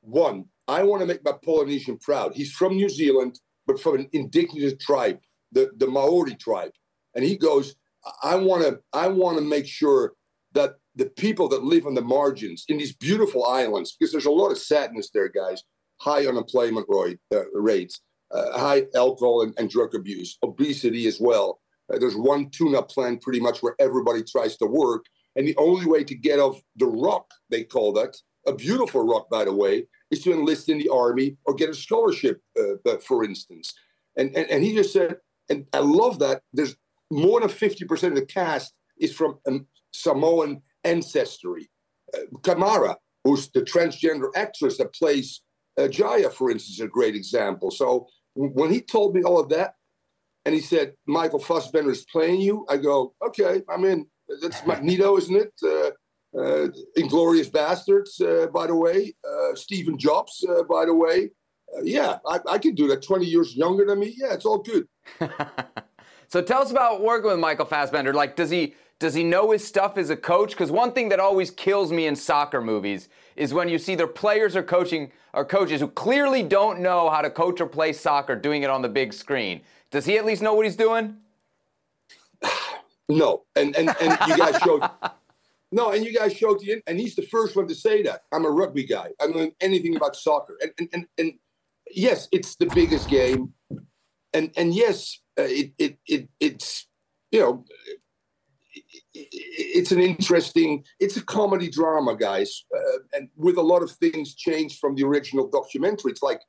[0.00, 2.34] One, I want to make my Polynesian proud.
[2.34, 3.38] He's from New Zealand,
[3.70, 5.18] but from an indigenous tribe,
[5.52, 6.72] the, the Maori tribe.
[7.14, 7.76] And he goes,
[8.22, 10.14] I want to I want to make sure
[10.52, 14.30] that the people that live on the margins in these beautiful islands, because there's a
[14.30, 15.62] lot of sadness there, guys,
[16.00, 18.00] high unemployment rate, uh, rates,
[18.32, 21.60] uh, high alcohol and, and, drug abuse, obesity as well.
[21.92, 25.04] Uh, there's one tune-up plan pretty much where everybody tries to work,
[25.36, 29.30] and the only way to get off the rock, they call that, a beautiful rock,
[29.30, 33.24] by the way, is to enlist in the army or get a scholarship, uh, for
[33.24, 33.74] instance.
[34.16, 35.16] And, and and he just said,
[35.48, 36.42] and I love that.
[36.52, 36.76] There's
[37.10, 41.68] more than 50% of the cast is from um, Samoan ancestry.
[42.14, 45.42] Uh, Kaimana, who's the transgender actress that plays
[45.78, 47.70] uh, Jaiyah, for instance, is a great example.
[47.70, 49.74] So when he told me all of that,
[50.44, 54.06] and he said Michael Fassbender is playing you, I go, okay, I'm in.
[54.42, 55.52] That's Magneto, isn't it?
[55.62, 55.90] Uh,
[56.36, 59.14] uh, Inglourious Basterds, uh, by the way.
[59.24, 61.30] Uh, Stephen Jobs, uh, by the way.
[61.76, 63.02] Uh, yeah, I, I can do that.
[63.02, 64.14] 20 years younger than me.
[64.16, 64.86] Yeah, it's all good.
[66.28, 68.12] so tell us about working with Michael Fassbender.
[68.12, 70.50] Like, does he does he know his stuff as a coach?
[70.50, 74.06] Because one thing that always kills me in soccer movies is when you see their
[74.06, 78.36] players or coaching or coaches who clearly don't know how to coach or play soccer
[78.36, 79.62] doing it on the big screen.
[79.90, 81.16] Does he at least know what he's doing?
[83.12, 84.88] No, and and and you guys showed.
[85.72, 88.22] No, and you guys showed the and he's the first one to say that.
[88.32, 89.10] I'm a rugby guy.
[89.20, 90.58] I don't know anything about soccer.
[90.60, 91.32] And and and, and
[91.90, 93.52] yes, it's the biggest game,
[94.32, 96.88] and and yes, uh, it, it it it's
[97.30, 97.64] you know
[99.14, 104.34] it's an interesting it's a comedy drama guys uh, and with a lot of things
[104.34, 106.40] changed from the original documentary it's like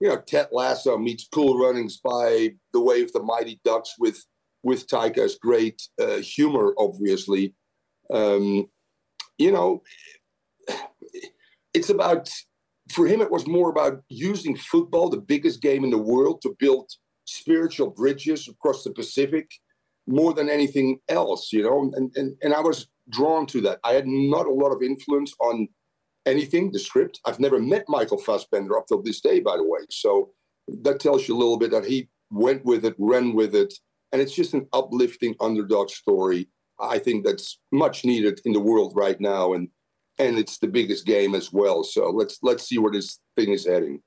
[0.00, 4.24] you know ted lasso meets cool runnings by the way of the mighty ducks with
[4.62, 7.54] with taika's great uh, humor obviously
[8.12, 8.66] um,
[9.38, 9.82] you know
[11.74, 12.28] it's about
[12.90, 16.56] for him it was more about using football the biggest game in the world to
[16.58, 16.90] build
[17.26, 19.50] spiritual bridges across the pacific
[20.06, 21.90] more than anything else, you know.
[21.94, 23.80] And, and, and I was drawn to that.
[23.84, 25.68] I had not a lot of influence on
[26.24, 27.20] anything, the script.
[27.24, 29.80] I've never met Michael Fassbender up till this day, by the way.
[29.90, 30.30] So
[30.68, 33.74] that tells you a little bit that he went with it, ran with it.
[34.12, 36.48] And it's just an uplifting underdog story.
[36.80, 39.54] I think that's much needed in the world right now.
[39.54, 39.68] And
[40.18, 41.84] and it's the biggest game as well.
[41.84, 44.02] So let's let's see where this thing is heading.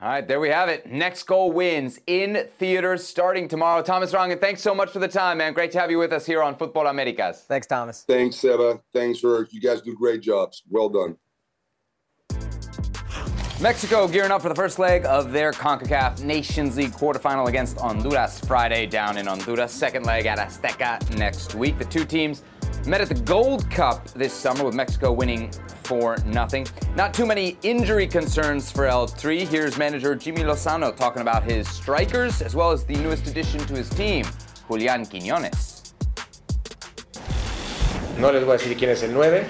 [0.00, 0.86] All right, there we have it.
[0.86, 3.82] Next goal wins in theaters starting tomorrow.
[3.82, 5.52] Thomas Rongen, thanks so much for the time, man.
[5.54, 7.40] Great to have you with us here on Futbol Americas.
[7.48, 8.04] Thanks, Thomas.
[8.06, 8.80] Thanks, Seba.
[8.92, 10.62] Thanks for you guys do great jobs.
[10.70, 11.16] Well done.
[13.60, 18.38] Mexico gearing up for the first leg of their CONCACAF Nations League quarterfinal against Honduras
[18.38, 19.72] Friday down in Honduras.
[19.72, 21.76] Second leg at Azteca next week.
[21.76, 22.44] The two teams
[22.86, 25.50] met at the Gold Cup this summer with Mexico winning
[25.82, 26.64] 4 0.
[26.94, 29.38] Not too many injury concerns for El-Tri.
[29.38, 33.74] Here's manager Jimmy Lozano talking about his strikers as well as the newest addition to
[33.74, 34.24] his team,
[34.68, 35.94] Julian Quiñones.
[38.20, 39.48] No les voy a decir quién es el 9,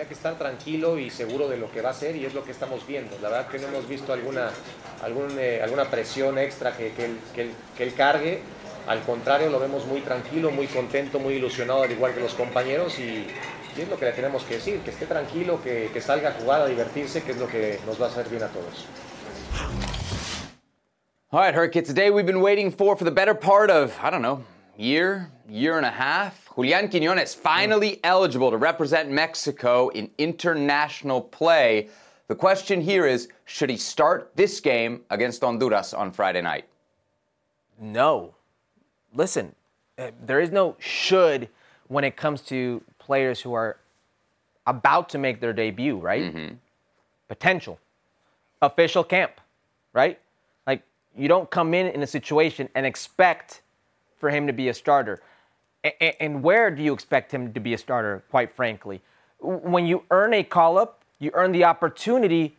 [0.00, 2.44] Hay que estar tranquilo y seguro de lo que va a ser y es lo
[2.44, 3.18] que estamos viendo.
[3.20, 4.50] La verdad que no hemos visto alguna,
[5.36, 6.92] eh, alguna presión extra que,
[7.34, 8.40] que, él, cargue.
[8.86, 12.96] Al contrario, lo vemos muy tranquilo, muy contento, muy ilusionado, al igual que los compañeros
[13.00, 13.26] y,
[13.76, 16.66] es lo que le tenemos que decir, que esté tranquilo, que, salga a jugar, a
[16.66, 18.86] divertirse, que es lo que nos va a hacer bien a todos.
[21.32, 23.98] All right, Herc, it's a day we've been waiting for for the better part of,
[24.00, 24.44] I don't know,
[24.78, 26.48] year, year and a half.
[26.54, 31.88] Julian Quiñones finally eligible to represent Mexico in international play.
[32.28, 36.66] The question here is should he start this game against Honduras on Friday night?
[37.80, 38.34] No.
[39.14, 39.54] Listen,
[39.98, 41.48] eh, there is no should
[41.88, 43.78] when it comes to players who are
[44.66, 46.22] about to make their debut, right?
[46.22, 46.54] Mm-hmm.
[47.26, 47.78] Potential.
[48.60, 49.40] Official camp,
[49.92, 50.18] right?
[50.66, 50.82] Like,
[51.16, 53.62] you don't come in in a situation and expect
[54.18, 55.22] for him to be a starter.
[56.20, 59.00] And where do you expect him to be a starter, quite frankly?
[59.40, 62.56] When you earn a call up, you earn the opportunity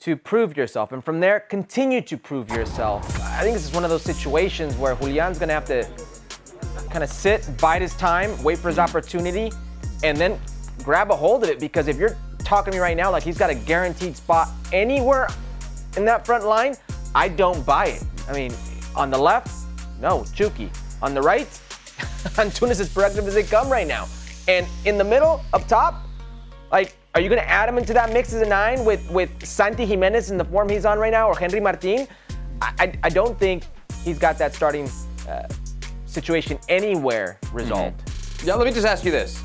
[0.00, 0.92] to prove yourself.
[0.92, 3.20] And from there, continue to prove yourself.
[3.20, 5.88] I think this is one of those situations where Julian's going to have to
[6.90, 9.50] kind of sit, bide his time, wait for his opportunity,
[10.04, 10.38] and then
[10.84, 11.58] grab a hold of it.
[11.58, 15.28] Because if you're talking to me right now like he's got a guaranteed spot anywhere
[15.96, 16.76] in that front line,
[17.14, 18.04] I don't buy it.
[18.28, 18.52] I mean,
[18.94, 19.50] on the left,
[20.00, 20.70] no, Chucky.
[21.02, 21.46] On the right,
[22.36, 24.08] Antuna's as productive as they come right now.
[24.48, 26.06] And in the middle, up top,
[26.72, 29.44] like, are you going to add him into that mix as a nine with, with
[29.44, 32.06] Santi Jimenez in the form he's on right now or Henry Martin?
[32.60, 33.64] I, I, I don't think
[34.04, 34.88] he's got that starting
[35.28, 35.48] uh,
[36.06, 37.98] situation anywhere resolved.
[38.04, 38.48] Mm-hmm.
[38.48, 39.40] Yeah, let me just ask you this.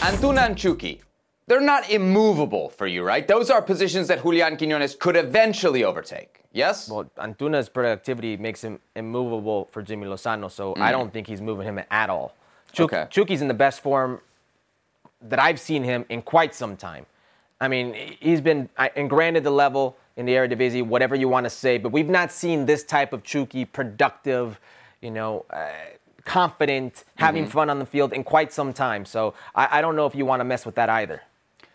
[0.00, 1.00] Antuna and Chucky,
[1.46, 3.26] they're not immovable for you, right?
[3.26, 6.41] Those are positions that Julian Quiñones could eventually overtake.
[6.52, 6.88] Yes?
[6.88, 10.80] Well, Antuna's productivity makes him immovable for Jimmy Lozano, so mm.
[10.80, 12.34] I don't think he's moving him at all.
[12.72, 13.06] Chuk- okay.
[13.10, 14.20] Chucky's in the best form
[15.22, 17.06] that I've seen him in quite some time.
[17.60, 21.50] I mean, he's been, and granted the level in the Eredivisie, whatever you want to
[21.50, 24.60] say, but we've not seen this type of Chucky productive,
[25.00, 25.70] you know, uh,
[26.24, 27.52] confident, having mm-hmm.
[27.52, 29.04] fun on the field in quite some time.
[29.04, 31.22] So I, I don't know if you want to mess with that either.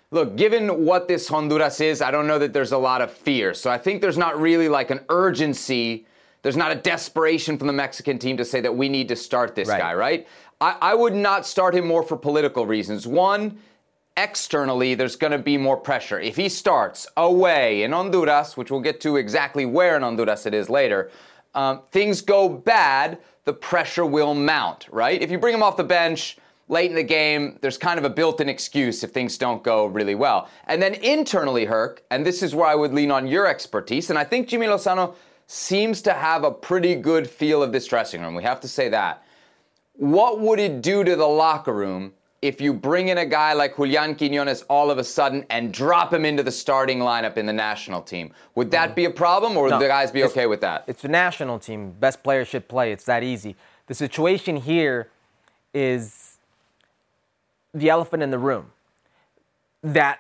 [0.10, 3.54] Look, given what this Honduras is, I don't know that there's a lot of fear.
[3.54, 6.06] So I think there's not really like an urgency.
[6.44, 9.54] There's not a desperation from the Mexican team to say that we need to start
[9.54, 9.80] this right.
[9.80, 10.28] guy, right?
[10.62, 13.06] I, I would not start him more for political reasons.
[13.06, 13.60] One,
[14.16, 16.20] externally, there's going to be more pressure.
[16.22, 20.54] If he starts away in Honduras, which we'll get to exactly where in Honduras it
[20.54, 21.12] is later,
[21.54, 25.22] um, things go bad, the pressure will mount, right?
[25.22, 26.38] If you bring him off the bench,
[26.70, 29.86] late in the game, there's kind of a built in excuse if things don't go
[29.86, 30.50] really well.
[30.66, 34.20] And then internally, Herc, and this is where I would lean on your expertise, and
[34.20, 35.16] I think Jimmy Lozano
[35.48, 38.36] seems to have a pretty good feel of this dressing room.
[38.36, 39.24] We have to say that.
[39.94, 43.78] What would it do to the locker room if you bring in a guy like
[43.78, 47.54] Julian Quiñones all of a sudden and drop him into the starting lineup in the
[47.54, 48.34] national team?
[48.56, 50.84] Would that be a problem, or would no, the guys be okay with that?
[50.86, 51.92] It's the national team.
[51.92, 52.92] Best player should play.
[52.92, 53.56] It's that easy.
[53.88, 55.10] The situation here
[55.74, 56.27] is
[57.74, 58.72] the elephant in the room.
[59.84, 60.20] That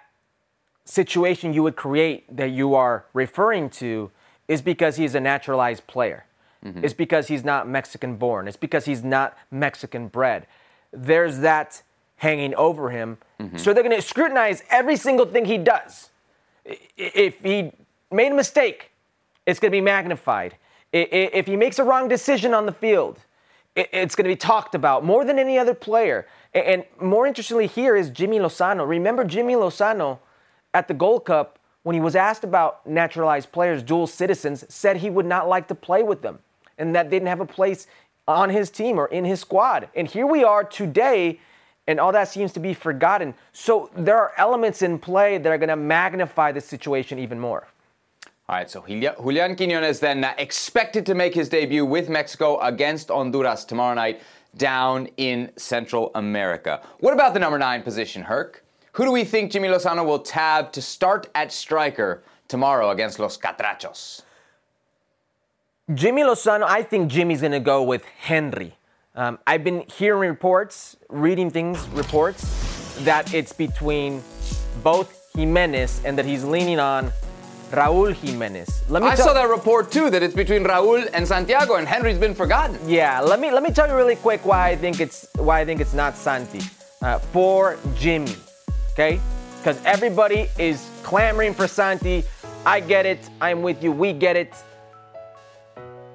[0.86, 4.12] situation you would create that you are referring to
[4.48, 6.26] is because he's a naturalized player.
[6.64, 6.84] Mm-hmm.
[6.84, 8.48] It's because he's not Mexican born.
[8.48, 10.48] It's because he's not Mexican bred.
[10.92, 11.84] There's that
[12.18, 13.18] hanging over him.
[13.40, 13.58] Mm-hmm.
[13.58, 16.10] So they're going to scrutinize every single thing he does.
[16.96, 17.72] If he
[18.12, 18.92] made a mistake,
[19.46, 20.56] it's going to be magnified.
[20.92, 23.20] If he makes a wrong decision on the field,
[23.76, 26.26] it's going to be talked about more than any other player.
[26.66, 28.88] And more interestingly, here is Jimmy Lozano.
[28.88, 30.20] Remember Jimmy Lozano
[30.74, 35.10] at the Gold Cup when he was asked about naturalized players, dual citizens, said he
[35.10, 36.40] would not like to play with them
[36.78, 37.88] and that didn't have a place
[38.28, 39.90] on his team or in his squad.
[39.96, 41.40] And here we are today,
[41.88, 43.34] and all that seems to be forgotten.
[43.54, 47.68] So there are elements in play that are going to magnify the situation even more.
[48.50, 53.10] All right, so Julian Quiñones then uh, expected to make his debut with Mexico against
[53.10, 54.22] Honduras tomorrow night
[54.58, 56.82] down in Central America.
[57.00, 58.64] What about the number nine position, Herc?
[58.94, 63.38] Who do we think Jimmy Lozano will tab to start at striker tomorrow against Los
[63.38, 64.24] Catrachos?
[65.94, 68.76] Jimmy Lozano, I think Jimmy's going to go with Henry.
[69.16, 74.24] Um, I've been hearing reports, reading things, reports that it's between
[74.84, 77.12] both Jimenez and that he's leaning on
[77.72, 78.84] Raul Jimenez.
[78.90, 82.18] Let me I saw that report too that it's between Raul and Santiago and Henry's
[82.18, 82.80] been forgotten.
[82.88, 85.66] Yeah, let me let me tell you really quick why I think it's why I
[85.66, 86.62] think it's not Santi
[87.02, 88.36] uh, for Jimmy.
[88.94, 89.20] Okay,
[89.60, 92.24] because everybody is clamoring for Santi.
[92.66, 93.30] I get it.
[93.42, 93.92] I'm with you.
[93.92, 94.54] We get it.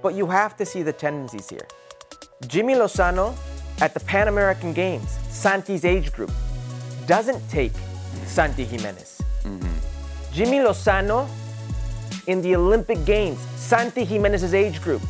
[0.03, 1.67] But you have to see the tendencies here.
[2.49, 3.37] Jimmy Lozano
[3.81, 6.33] at the Pan American Games, Santi's age group,
[7.07, 7.73] doesn't take
[8.27, 9.21] Santi Jimenez.
[9.45, 10.33] Mm-hmm.
[10.33, 11.29] Jimmy Lozano
[12.27, 15.03] in the Olympic Games, Santi Jimenez's age group,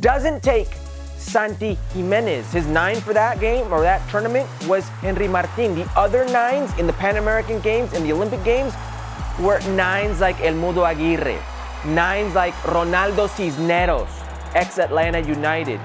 [0.00, 0.68] doesn't take
[1.16, 2.52] Santi Jimenez.
[2.52, 5.74] His nine for that game or that tournament was Henry Martin.
[5.74, 8.72] The other nines in the Pan American Games and the Olympic Games
[9.40, 11.38] were nines like El Mudo Aguirre,
[11.84, 14.08] nines like Ronaldo Cisneros,
[14.54, 15.80] ex Atlanta United,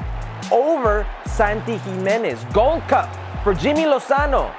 [0.51, 2.43] over Santi Jimenez.
[2.53, 3.09] Gold Cup
[3.43, 4.53] for Jimmy Lozano.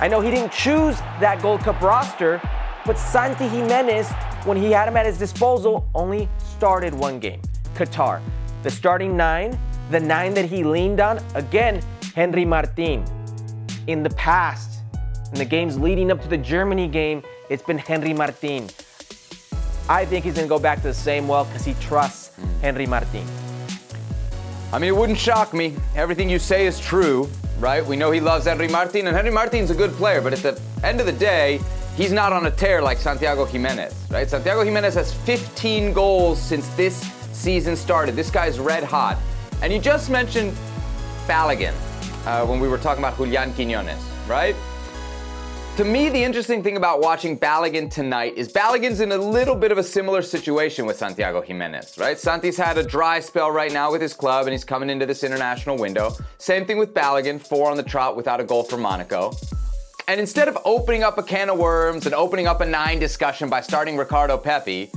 [0.00, 2.40] I know he didn't choose that Gold Cup roster,
[2.84, 4.08] but Santi Jimenez,
[4.46, 7.42] when he had him at his disposal, only started one game
[7.74, 8.22] Qatar.
[8.62, 9.58] The starting nine,
[9.90, 11.82] the nine that he leaned on, again,
[12.14, 13.04] Henry Martin.
[13.88, 14.80] In the past,
[15.32, 18.68] in the games leading up to the Germany game, it's been Henry Martin.
[19.88, 22.30] I think he's going to go back to the same well because he trusts
[22.62, 23.26] Henry Martin.
[24.72, 25.74] I mean, it wouldn't shock me.
[25.94, 27.28] Everything you say is true,
[27.58, 27.84] right?
[27.84, 30.60] We know he loves Henry Martin, and Henry Martin's a good player, but at the
[30.82, 31.60] end of the day,
[31.96, 34.28] he's not on a tear like Santiago Jimenez, right?
[34.28, 36.96] Santiago Jimenez has 15 goals since this
[37.32, 38.14] season started.
[38.14, 39.18] This guy's red hot.
[39.62, 40.52] And you just mentioned
[41.26, 41.74] Balogun
[42.26, 44.54] uh, when we were talking about Julian Quinones, right?
[45.76, 49.72] To me, the interesting thing about watching Balogun tonight is Balogun's in a little bit
[49.72, 52.18] of a similar situation with Santiago Jimenez, right?
[52.18, 55.22] Santi's had a dry spell right now with his club and he's coming into this
[55.22, 56.12] international window.
[56.38, 59.32] Same thing with Balogun, four on the trot without a goal for Monaco.
[60.08, 63.48] And instead of opening up a can of worms and opening up a nine discussion
[63.48, 64.92] by starting Ricardo Pepi,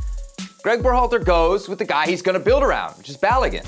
[0.61, 3.65] Greg Berhalter goes with the guy he's going to build around, which is Balogun.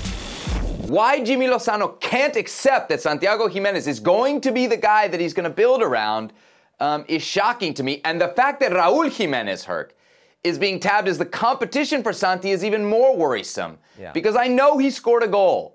[0.88, 5.18] Why Jimmy Lozano can't accept that Santiago Jimenez is going to be the guy that
[5.18, 6.32] he's going to build around
[6.78, 8.00] um, is shocking to me.
[8.04, 9.96] And the fact that Raul Jimenez Herc
[10.44, 13.78] is being tabbed as the competition for Santi is even more worrisome.
[13.98, 14.12] Yeah.
[14.12, 15.71] Because I know he scored a goal.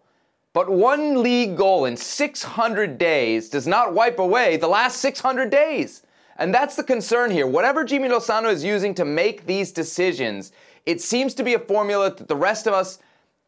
[0.57, 6.01] But one league goal in 600 days does not wipe away the last 600 days.
[6.39, 7.45] And that's the concern here.
[7.45, 10.53] Whatever Jimmy Lozano is using to make these decisions,
[10.87, 12.97] it seems to be a formula that the rest of us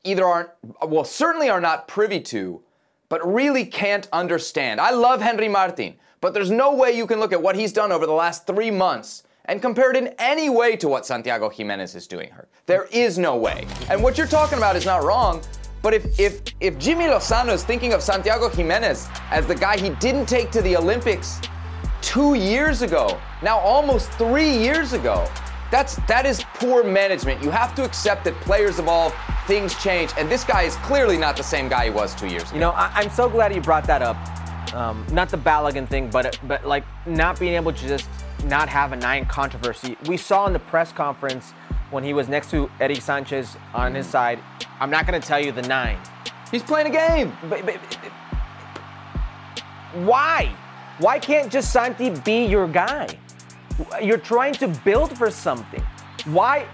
[0.04, 0.52] either aren't,
[0.86, 2.62] well, certainly are not privy to,
[3.10, 4.80] but really can't understand.
[4.80, 5.96] I love Henry Martin.
[6.22, 8.70] But there's no way you can look at what he's done over the last three
[8.70, 12.48] months and compare it in any way to what Santiago Jimenez is doing her.
[12.68, 13.66] There is no way.
[13.90, 15.42] And what you're talking about is not wrong.
[15.82, 19.90] But if, if, if Jimmy Lozano is thinking of Santiago Jimenez as the guy he
[19.92, 21.40] didn't take to the Olympics
[22.02, 25.28] two years ago, now almost three years ago,
[25.72, 27.44] that's that is poor management.
[27.44, 29.14] You have to accept that players evolve,
[29.46, 32.44] things change, and this guy is clearly not the same guy he was two years
[32.44, 32.54] ago.
[32.56, 34.18] You know, I, am so glad you brought that up
[34.74, 38.08] um, not the Balogun thing, but but like not being able to just
[38.46, 39.98] not have a nine controversy.
[40.08, 41.52] We saw in the press conference
[41.92, 44.40] when he was next to Eddie Sanchez on his side.
[44.80, 45.98] I'm not going to tell you the nine.
[46.52, 47.34] He's playing a game.
[47.50, 48.12] But, but, but,
[50.06, 50.56] why?
[51.00, 53.08] Why can't just Santi be your guy?
[54.02, 55.82] You're trying to build for something.
[56.26, 56.66] Why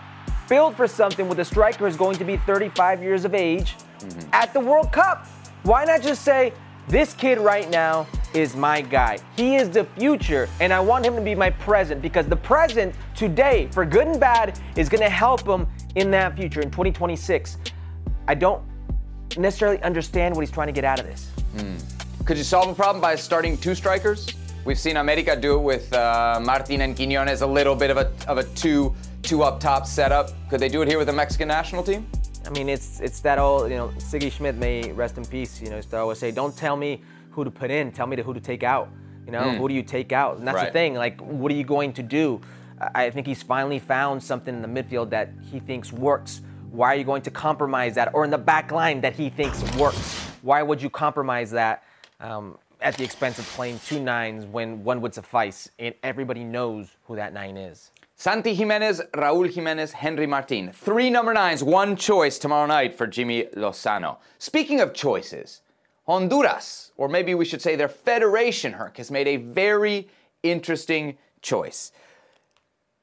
[0.49, 4.29] build for something with a striker who's going to be 35 years of age mm-hmm.
[4.33, 5.27] at the World Cup?
[5.63, 6.53] Why not just say,
[6.87, 9.17] this kid right now is my guy.
[9.35, 12.93] He is the future, and I want him to be my present because the present
[13.15, 17.57] today, for good and bad, is going to help him in that future in 2026.
[18.27, 18.63] I don't
[19.37, 21.29] necessarily understand what he's trying to get out of this.
[21.57, 21.77] Hmm.
[22.25, 24.27] Could you solve a problem by starting two strikers?
[24.65, 28.11] We've seen America do it with uh, Martin and Quinones, a little bit of a,
[28.27, 30.31] of a two, two up top setup.
[30.49, 32.07] Could they do it here with the Mexican national team?
[32.45, 35.61] I mean, it's it's that old, you know, Sigi Schmidt may rest in peace.
[35.61, 37.01] You know, used to always say, "Don't tell me
[37.31, 38.89] who to put in, tell me to who to take out."
[39.25, 39.57] You know, mm.
[39.57, 40.37] who do you take out?
[40.37, 40.67] And that's right.
[40.67, 40.93] the thing.
[40.93, 42.41] Like, what are you going to do?
[42.79, 46.41] I think he's finally found something in the midfield that he thinks works.
[46.71, 48.13] Why are you going to compromise that?
[48.13, 49.97] Or in the back line that he thinks works?
[50.41, 51.83] Why would you compromise that
[52.19, 56.89] um, at the expense of playing two nines when one would suffice and everybody knows
[57.05, 57.91] who that nine is?
[58.17, 60.71] Santi Jimenez, Raul Jimenez, Henry Martin.
[60.71, 64.17] Three number nines, one choice tomorrow night for Jimmy Lozano.
[64.37, 65.61] Speaking of choices,
[66.07, 70.07] Honduras, or maybe we should say their federation, Herc, has made a very
[70.43, 71.91] interesting choice.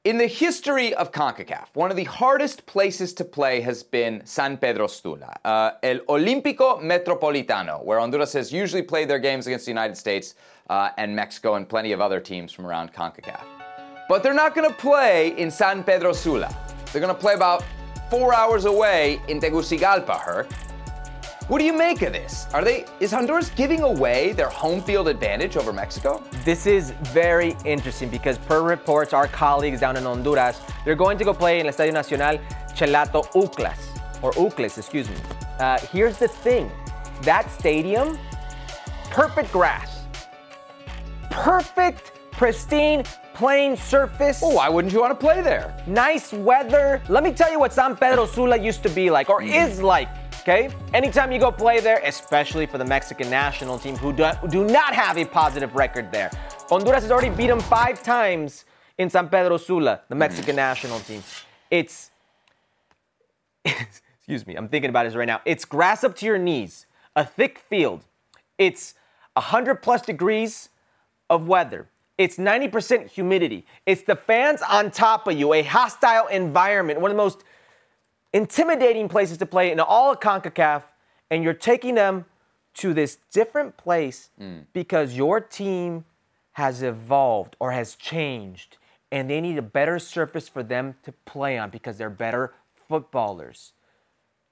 [0.05, 4.57] In the history of CONCACAF, one of the hardest places to play has been San
[4.57, 9.71] Pedro Sula, uh, El Olímpico Metropolitano, where Honduras has usually played their games against the
[9.71, 10.35] United States
[10.69, 13.45] uh, and Mexico and plenty of other teams from around CONCACAF.
[14.09, 16.53] But they're not going to play in San Pedro Sula.
[16.91, 17.63] They're going to play about
[18.09, 20.49] four hours away in Tegucigalpa, Herc.
[21.49, 22.47] What do you make of this?
[22.53, 26.23] Are they is Honduras giving away their home field advantage over Mexico?
[26.45, 31.25] This is very interesting because per reports, our colleagues down in Honduras, they're going to
[31.25, 32.37] go play in Estadio Nacional
[32.73, 33.77] Chelato Uclas,
[34.21, 35.17] or Ucles, excuse me.
[35.59, 36.71] Uh, here's the thing,
[37.23, 38.17] that stadium,
[39.09, 40.05] perfect grass,
[41.29, 44.41] perfect, pristine, plain surface.
[44.41, 45.75] Well, why wouldn't you want to play there?
[45.87, 47.01] Nice weather.
[47.09, 49.53] Let me tell you what San Pedro Sula used to be like, or mm.
[49.53, 50.07] is like
[50.43, 50.69] okay?
[50.93, 54.93] Anytime you go play there, especially for the Mexican national team who do, do not
[54.93, 56.29] have a positive record there.
[56.69, 58.65] Honduras has already beat them five times
[58.97, 61.23] in San Pedro Sula, the Mexican national team.
[61.71, 62.11] It's,
[63.65, 65.41] excuse me, I'm thinking about this right now.
[65.45, 68.03] It's grass up to your knees, a thick field.
[68.57, 68.95] It's
[69.35, 70.69] 100 plus degrees
[71.29, 71.87] of weather.
[72.17, 73.65] It's 90% humidity.
[73.85, 77.43] It's the fans on top of you, a hostile environment, one of the most
[78.33, 80.83] intimidating places to play in all of CONCACAF,
[81.29, 82.25] and you're taking them
[82.75, 84.65] to this different place mm.
[84.73, 86.05] because your team
[86.53, 88.77] has evolved or has changed,
[89.11, 92.53] and they need a better surface for them to play on because they're better
[92.87, 93.73] footballers.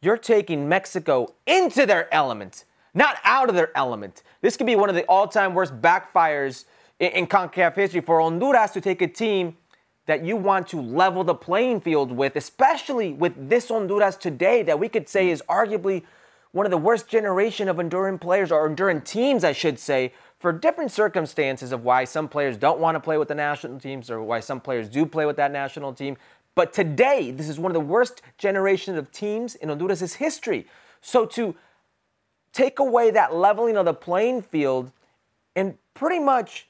[0.02, 4.24] You're taking Mexico into their element, not out of their element.
[4.42, 6.66] This could be one of the all time worst backfires
[7.00, 9.58] in, in CONCACAF history for Honduras to take a team
[10.12, 14.78] that you want to level the playing field with, especially with this Honduras today that
[14.78, 16.04] we could say is arguably
[16.52, 20.52] one of the worst generation of Honduran players or Honduran teams, I should say, for
[20.52, 24.22] different circumstances of why some players don't want to play with the national teams or
[24.22, 26.18] why some players do play with that national team.
[26.56, 30.68] But today, this is one of the worst generations of teams in Honduras' history.
[31.00, 31.56] So to
[32.52, 34.92] take away that leveling of the playing field
[35.56, 36.68] and pretty much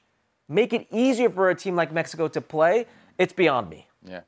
[0.48, 2.86] make it easier for a team like Mexico to play,
[3.18, 3.88] it's beyond me.
[4.04, 4.20] Yeah.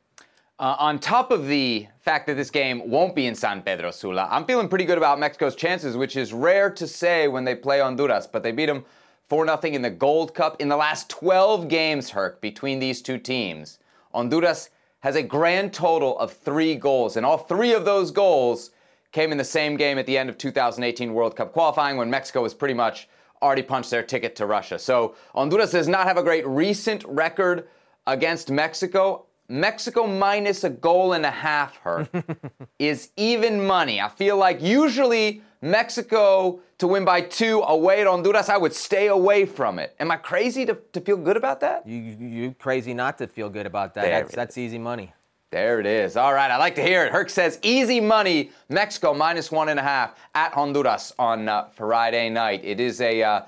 [0.59, 4.29] Uh, on top of the fact that this game won't be in San Pedro Sula,
[4.31, 7.81] I'm feeling pretty good about Mexico's chances, which is rare to say when they play
[7.81, 8.85] Honduras, but they beat them
[9.29, 10.61] 4 0 in the Gold Cup.
[10.61, 13.81] In the last 12 games, Herc, between these two teams,
[14.15, 14.71] Honduras
[15.01, 18.71] has a grand total of three goals, and all three of those goals
[19.11, 22.43] came in the same game at the end of 2018 World Cup qualifying when Mexico
[22.43, 23.09] was pretty much
[23.43, 24.79] already punched their ticket to Russia.
[24.79, 27.69] So Honduras does not have a great recent record
[28.07, 32.09] against Mexico, Mexico minus a goal and a half, her,
[32.79, 34.01] is even money.
[34.01, 39.07] I feel like usually Mexico to win by two away at Honduras, I would stay
[39.07, 39.95] away from it.
[39.99, 41.87] Am I crazy to, to feel good about that?
[41.87, 44.03] You, you, crazy not to feel good about that.
[44.03, 45.13] That's, that's easy money.
[45.51, 46.17] There it is.
[46.17, 47.13] All right, I like to hear it.
[47.13, 48.51] Herc says easy money.
[48.69, 52.61] Mexico minus one and a half at Honduras on uh, Friday night.
[52.65, 53.23] It is a.
[53.23, 53.43] Uh,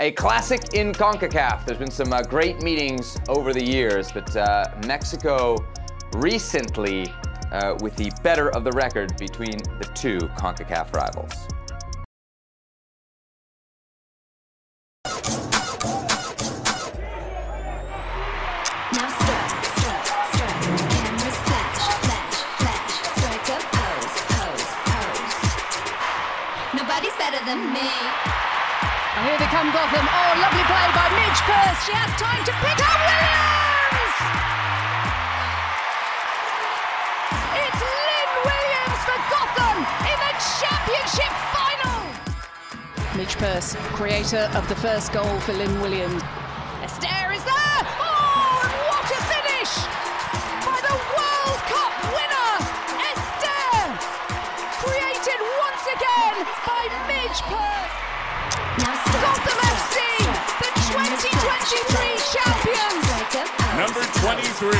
[0.00, 1.66] a classic in CONCACAF.
[1.66, 5.56] There's been some uh, great meetings over the years, but uh, Mexico
[6.14, 7.06] recently
[7.52, 11.32] uh, with the better of the record between the two CONCACAF rivals.
[26.74, 28.21] Nobody's better than me.
[29.22, 30.02] Here they come, Gotham.
[30.02, 31.78] Oh, lovely play by Midge Purce.
[31.86, 34.18] She has time to pick up Williams!
[37.54, 39.78] It's Lynn Williams for Gotham
[40.10, 42.02] in the championship final!
[43.14, 46.18] Midge Purce, creator of the first goal for Lynn Williams.
[46.82, 47.82] Esther is there!
[48.02, 49.72] Oh, and what a finish!
[50.66, 52.58] By the World Cup winner,
[53.06, 53.86] Esther!
[54.82, 58.01] Created once again by Midge Purce.
[59.20, 59.96] Gotham FC,
[60.62, 63.04] the 2023 champions.
[63.76, 64.72] Number 23,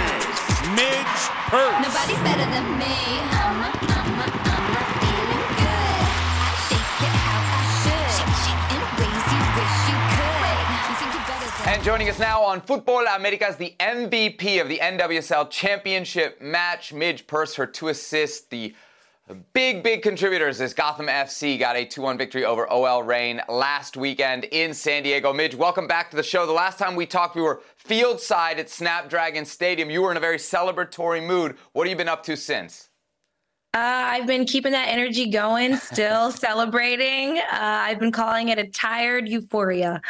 [0.72, 1.22] Midge
[1.53, 1.76] Purce.
[1.85, 2.97] Nobody's better than me.
[3.37, 6.01] I'm a, I'm a, I'm a feeling good.
[6.41, 8.09] I shake it how I should.
[8.16, 10.57] Shake, shake in ways you wish you could.
[10.89, 14.68] You think you're better than And joining us now on Futbol Americas, the MVP of
[14.68, 18.74] the NWSL Championship match, Midge Purce, her two assists, the
[19.53, 23.97] Big, big contributors as Gotham FC got a 2 1 victory over OL Reign last
[23.97, 25.33] weekend in San Diego.
[25.33, 26.45] Midge, welcome back to the show.
[26.45, 29.91] The last time we talked, we were field side at Snapdragon Stadium.
[29.91, 31.57] You were in a very celebratory mood.
[31.73, 32.89] What have you been up to since?
[33.75, 37.39] Uh, I've been keeping that energy going, still celebrating.
[37.39, 40.03] Uh, I've been calling it a tired euphoria.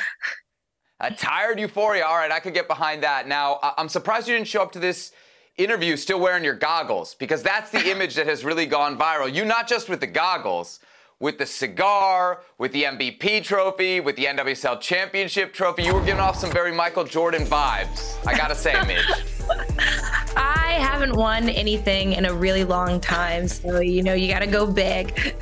[1.01, 2.07] A tired euphoria.
[2.07, 3.29] All right, I could get behind that.
[3.29, 5.13] Now, I'm surprised you didn't show up to this
[5.59, 9.33] interview still wearing your goggles because that's the image that has really gone viral.
[9.33, 10.81] You not just with the goggles,
[11.21, 15.85] with the cigar, with the MVP trophy, with the NWSL championship trophy.
[15.85, 18.17] You were giving off some very Michael Jordan vibes.
[18.27, 19.05] I gotta say, Midge.
[20.37, 24.67] I haven't won anything in a really long time, so you know you gotta go
[24.67, 25.37] big.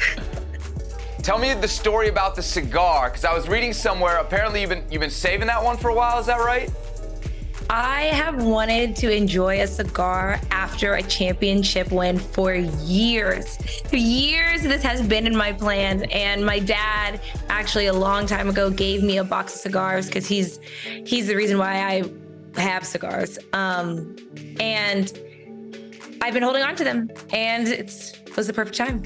[1.23, 4.17] Tell me the story about the cigar, because I was reading somewhere.
[4.19, 6.19] Apparently, you've been you've been saving that one for a while.
[6.19, 6.71] Is that right?
[7.73, 13.59] I have wanted to enjoy a cigar after a championship win for years.
[13.83, 16.03] For years, this has been in my plan.
[16.11, 20.27] And my dad, actually, a long time ago, gave me a box of cigars because
[20.27, 20.59] he's
[21.07, 21.85] he's the reason why
[22.57, 23.39] I have cigars.
[23.53, 24.17] Um,
[24.59, 25.17] and
[26.21, 29.05] I've been holding on to them, and it's it was the perfect time.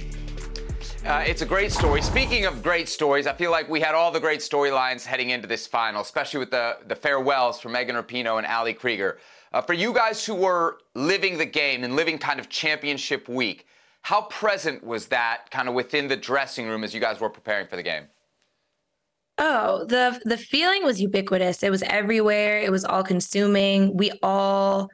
[1.04, 2.00] Uh, it's a great story.
[2.00, 5.46] Speaking of great stories, I feel like we had all the great storylines heading into
[5.46, 9.18] this final, especially with the, the farewells for Megan Rapinoe and Ali Krieger.
[9.52, 13.66] Uh, for you guys who were living the game and living kind of championship week,
[14.00, 17.66] how present was that kind of within the dressing room as you guys were preparing
[17.66, 18.04] for the game?
[19.36, 21.62] Oh, the the feeling was ubiquitous.
[21.62, 22.60] It was everywhere.
[22.60, 23.94] It was all consuming.
[23.94, 24.88] We all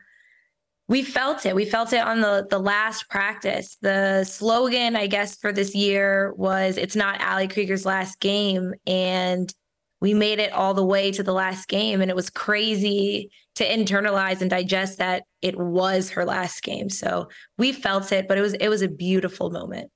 [0.90, 1.54] we felt it.
[1.54, 3.76] We felt it on the the last practice.
[3.80, 9.54] The slogan, I guess, for this year was "It's not Ali Krieger's last game," and
[10.00, 13.64] we made it all the way to the last game, and it was crazy to
[13.64, 16.90] internalize and digest that it was her last game.
[16.90, 19.92] So we felt it, but it was it was a beautiful moment.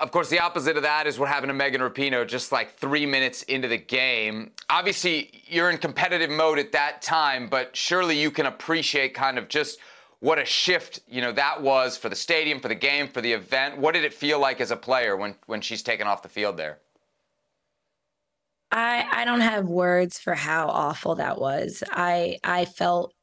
[0.00, 3.04] Of course, the opposite of that is what happened to Megan Rapinoe just like three
[3.04, 4.52] minutes into the game.
[4.70, 9.48] Obviously, you're in competitive mode at that time, but surely you can appreciate kind of
[9.48, 9.80] just
[10.20, 13.32] what a shift, you know, that was for the stadium, for the game, for the
[13.32, 13.78] event.
[13.78, 16.56] What did it feel like as a player when when she's taken off the field
[16.56, 16.78] there?
[18.70, 21.82] I I don't have words for how awful that was.
[21.90, 23.14] I I felt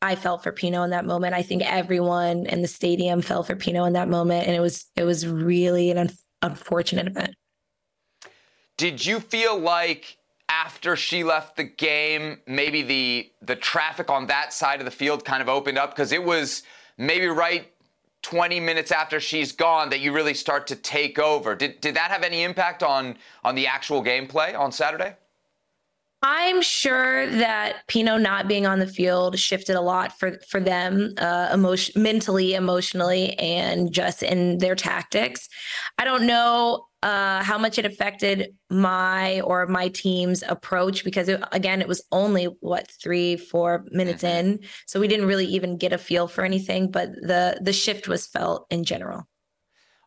[0.00, 1.34] I felt for Pinoe in that moment.
[1.34, 4.86] I think everyone in the stadium felt for Pinoe in that moment, and it was
[4.96, 6.10] it was really an un-
[6.42, 7.34] unfortunate event.
[8.76, 10.18] Did you feel like
[10.48, 15.24] after she left the game, maybe the the traffic on that side of the field
[15.24, 16.62] kind of opened up because it was
[16.96, 17.72] maybe right
[18.22, 21.56] 20 minutes after she's gone that you really start to take over.
[21.56, 25.16] Did did that have any impact on on the actual gameplay on Saturday?
[26.20, 31.12] I'm sure that Pinoe not being on the field shifted a lot for for them,
[31.16, 35.48] uh, emotion, mentally, emotionally, and just in their tactics.
[35.96, 41.40] I don't know uh, how much it affected my or my team's approach because it,
[41.52, 44.48] again, it was only what three, four minutes mm-hmm.
[44.48, 46.90] in, so we didn't really even get a feel for anything.
[46.90, 49.28] But the the shift was felt in general.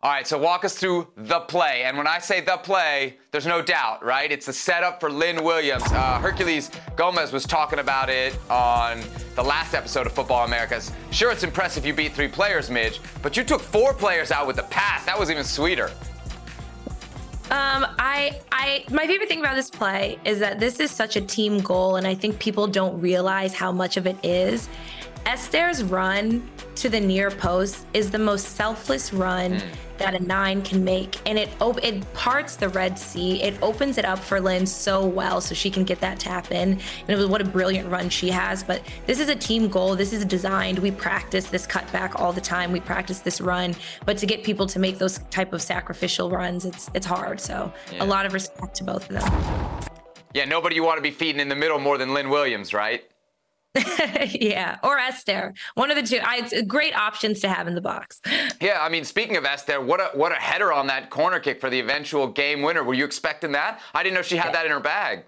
[0.04, 1.84] All right, so walk us through the play.
[1.84, 4.32] And when I say the play, there's no doubt, right?
[4.32, 5.84] It's the setup for Lynn Williams.
[5.84, 9.04] Uh, Herculez Gomez was talking about it on
[9.36, 10.92] the last episode of Futbol Americas.
[11.12, 14.56] Sure, it's impressive you beat three players, Midge, but you took four players out with
[14.56, 15.06] the pass.
[15.06, 15.92] That was even sweeter.
[17.52, 21.22] Um, I, I, my favorite thing about this play is that this is such a
[21.22, 24.68] team goal, and I think people don't realize how much of it is.
[25.28, 29.64] Esther's run to the near post is the most selfless run mm.
[29.98, 33.42] that a nine can make, and it op- it parts the Red Sea.
[33.42, 36.72] It opens it up for Lynn so well, so she can get that tap in.
[36.72, 38.64] And it was what a brilliant run she has.
[38.64, 39.96] But this is a team goal.
[39.96, 40.80] This is designed.
[40.80, 42.72] We practice this cutback all the time.
[42.72, 46.66] We practice this run, but to get people to make those type of sacrificial runs,
[46.66, 47.40] it's it's hard.
[47.40, 48.04] So yeah.
[48.04, 49.82] a lot of respect to both of them.
[50.34, 53.04] Yeah, nobody you want to be feeding in the middle more than Lynn Williams, right?
[54.34, 55.54] yeah, or Esther.
[55.76, 56.20] One of the two.
[56.22, 58.22] I great options to have in the box.
[58.60, 61.60] Yeah, I mean, speaking of Esther, what a what a header on that corner kick
[61.60, 62.84] for the eventual game winner.
[62.84, 63.80] Were you expecting that?
[63.94, 64.52] I didn't know she had yeah.
[64.52, 65.26] that in her bag.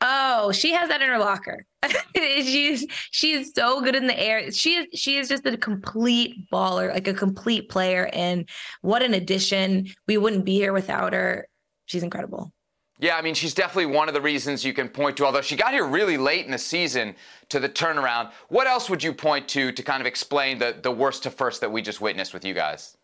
[0.00, 1.66] Oh, she has that in her locker.
[2.16, 4.50] she's she's so good in the air.
[4.50, 8.08] She is she is just a complete baller, like a complete player.
[8.14, 8.48] And
[8.80, 9.88] what an addition!
[10.06, 11.48] We wouldn't be here without her.
[11.86, 12.52] She's incredible.
[13.00, 15.54] Yeah, I mean, she's definitely one of the reasons you can point to, although she
[15.54, 17.14] got here really late in the season
[17.48, 18.32] to the turnaround.
[18.48, 21.60] What else would you point to to kind of explain the, the worst to first
[21.60, 22.96] that we just witnessed with you guys?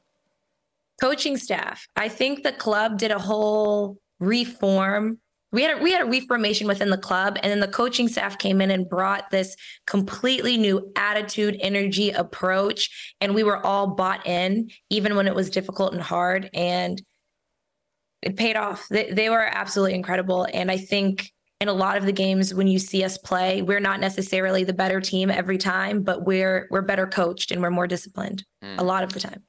[1.00, 1.86] Coaching staff.
[1.94, 5.18] I think the club did a whole reform.
[5.52, 8.38] We had a, we had a reformation within the club, and then the coaching staff
[8.38, 9.54] came in and brought this
[9.86, 15.50] completely new attitude, energy, approach, and we were all bought in, even when it was
[15.50, 16.50] difficult and hard.
[16.52, 17.00] And
[18.24, 18.88] it paid off.
[18.88, 20.48] They, they were absolutely incredible.
[20.52, 23.80] And I think in a lot of the games when you see us play, we're
[23.80, 27.86] not necessarily the better team every time, but we're we're better coached and we're more
[27.86, 28.78] disciplined mm.
[28.78, 29.42] a lot of the time.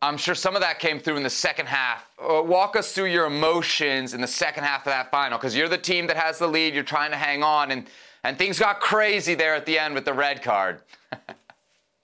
[0.00, 2.08] I'm sure some of that came through in the second half.
[2.20, 5.68] Uh, walk us through your emotions in the second half of that final, because you're
[5.68, 6.74] the team that has the lead.
[6.74, 7.86] You're trying to hang on, and
[8.24, 10.80] and things got crazy there at the end with the red card.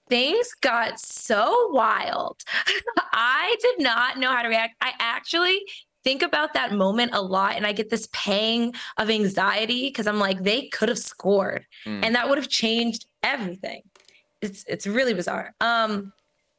[0.08, 2.42] things got so wild.
[3.12, 4.74] I did not know how to react.
[4.80, 5.60] I actually
[6.04, 10.18] think about that moment a lot and I get this pang of anxiety because I'm
[10.18, 12.00] like, they could have scored mm.
[12.04, 13.82] and that would have changed everything.
[14.40, 15.54] It's it's really bizarre.
[15.60, 16.12] Um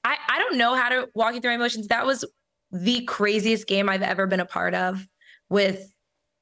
[0.04, 1.88] I, I don't know how to walk you through my emotions.
[1.88, 2.26] That was
[2.72, 5.06] the craziest game I've ever been a part of
[5.50, 5.94] with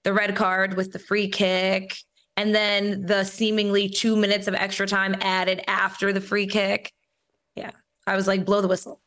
[0.03, 1.97] the red card, with the free kick,
[2.35, 6.93] and then the seemingly two minutes of extra time added after the free kick.
[7.55, 7.71] Yeah,
[8.05, 9.01] I was like, blow the whistle.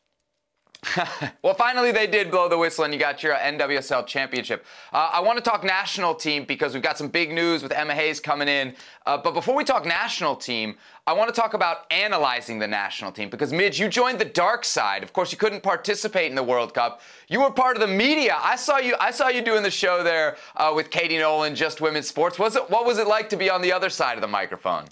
[1.43, 4.65] well, finally, they did blow the whistle, and you got your NWSL championship.
[4.91, 7.93] Uh, I want to talk national team because we've got some big news with Emma
[7.93, 8.73] Hayes coming in.
[9.05, 10.75] Uh, but before we talk national team,
[11.05, 14.65] I want to talk about analyzing the national team because, Midge, you joined the dark
[14.65, 15.03] side.
[15.03, 17.01] Of course, you couldn't participate in the World Cup.
[17.27, 18.37] You were part of the media.
[18.41, 18.95] I saw you.
[18.99, 22.39] I saw you doing the show there uh, with Katie Nolan, Just Women's Sports.
[22.39, 22.67] Was it?
[22.71, 24.85] What was it like to be on the other side of the microphone?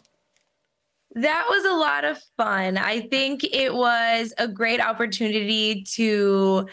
[1.15, 2.77] That was a lot of fun.
[2.77, 6.67] I think it was a great opportunity to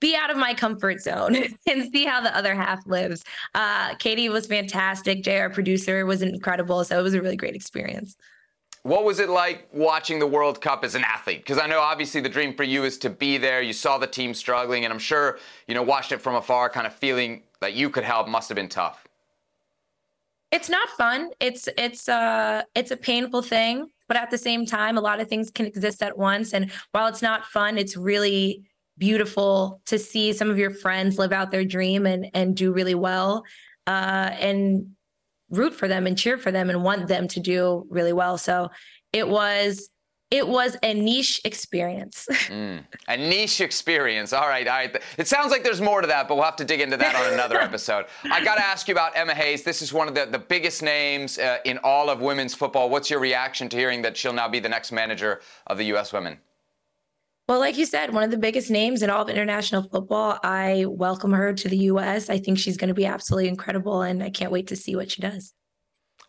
[0.00, 1.36] be out of my comfort zone
[1.70, 3.24] and see how the other half lives.
[3.54, 5.22] Uh, Katie was fantastic.
[5.22, 6.84] JR producer was incredible.
[6.84, 8.16] So it was a really great experience.
[8.82, 11.38] What was it like watching the World Cup as an athlete?
[11.38, 13.60] Because I know obviously the dream for you is to be there.
[13.60, 16.86] You saw the team struggling, and I'm sure, you know, watched it from afar, kind
[16.86, 19.05] of feeling that you could help must have been tough
[20.56, 21.30] it's not fun.
[21.38, 25.28] It's it's uh it's a painful thing, but at the same time, a lot of
[25.28, 26.54] things can exist at once.
[26.54, 28.62] And while it's not fun, it's really
[28.98, 32.94] beautiful to see some of your friends live out their dream and and do really
[32.94, 33.44] well,
[33.86, 34.92] uh, and
[35.50, 38.38] root for them and cheer for them and want them to do really well.
[38.38, 38.70] So
[39.12, 39.90] it was
[40.30, 42.26] it was a niche experience.
[42.30, 44.32] mm, a niche experience.
[44.32, 44.96] All right, all right.
[45.18, 47.32] It sounds like there's more to that, but we'll have to dig into that on
[47.32, 48.06] another episode.
[48.24, 49.62] I got to ask you about Emma Hayes.
[49.62, 52.90] This is one of the, the biggest names uh, in all of women's football.
[52.90, 56.12] What's your reaction to hearing that she'll now be the next manager of the U.S.
[56.12, 56.38] women?
[57.48, 60.40] Well, like you said, one of the biggest names in all of international football.
[60.42, 62.28] I welcome her to the U.S.
[62.28, 65.12] I think she's going to be absolutely incredible, and I can't wait to see what
[65.12, 65.54] she does.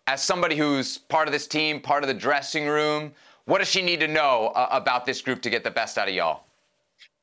[0.05, 3.13] As somebody who's part of this team, part of the dressing room,
[3.47, 6.09] what does she need to know uh, about this group to get the best out
[6.09, 6.43] of y'all?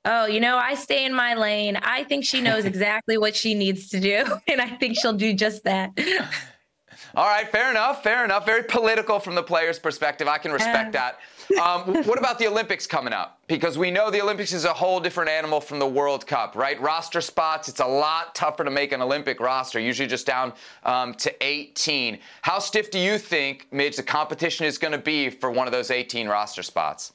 [0.06, 1.76] Oh, you know, I stay in my lane.
[1.76, 5.34] I think she knows exactly what she needs to do, and I think she'll do
[5.34, 5.90] just that.
[7.14, 8.44] All right, fair enough, fair enough.
[8.44, 10.26] Very political from the player's perspective.
[10.26, 11.18] I can respect that.
[11.60, 13.40] Um, what about the Olympics coming up?
[13.46, 16.80] Because we know the Olympics is a whole different animal from the World Cup, right?
[16.80, 20.52] Roster spots, it's a lot tougher to make an Olympic roster, usually just down
[20.84, 22.18] um, to 18.
[22.42, 25.72] How stiff do you think, Midge, the competition is going to be for one of
[25.72, 27.12] those 18 roster spots?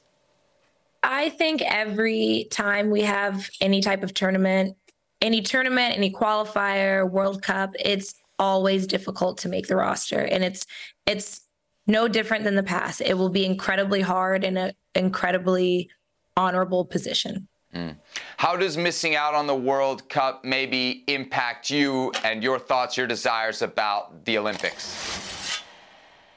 [1.02, 4.76] I think every time we have any type of tournament,
[5.20, 10.66] any tournament, any qualifier, World Cup, it's always difficult to make the roster and it's
[11.06, 11.42] it's
[11.90, 15.88] no different than the past it will be incredibly hard and an incredibly
[16.36, 17.94] honorable position mm.
[18.36, 23.06] how does missing out on the world cup maybe impact you and your thoughts your
[23.06, 25.30] desires about the olympics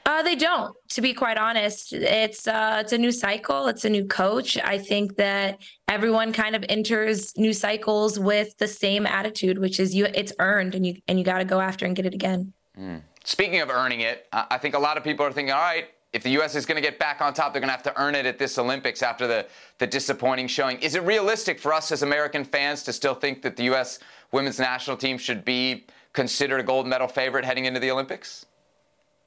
[0.06, 1.94] uh, they don't, to be quite honest.
[1.94, 3.68] It's uh, it's a new cycle.
[3.68, 4.58] It's a new coach.
[4.58, 9.94] I think that everyone kind of enters new cycles with the same attitude, which is
[9.94, 10.04] you.
[10.04, 12.52] It's earned, and you and you got to go after and get it again.
[12.78, 13.00] Mm.
[13.24, 16.22] Speaking of earning it, I think a lot of people are thinking, all right, if
[16.22, 16.54] the U.S.
[16.54, 18.38] is going to get back on top, they're going to have to earn it at
[18.38, 19.46] this Olympics after the,
[19.78, 20.78] the disappointing showing.
[20.78, 23.98] Is it realistic for us as American fans to still think that the U.S.
[24.30, 28.46] women's national team should be considered a gold medal favorite heading into the Olympics?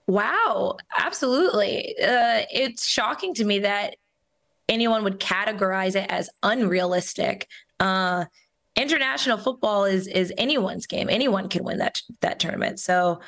[0.08, 1.94] Wow, absolutely.
[2.02, 3.98] Uh, it's shocking to me that
[4.70, 7.48] anyone would categorize it as unrealistic.
[7.80, 8.26] Uh,
[8.78, 11.10] international football is is anyone's game.
[11.10, 12.80] Anyone can win that that tournament.
[12.80, 13.20] So,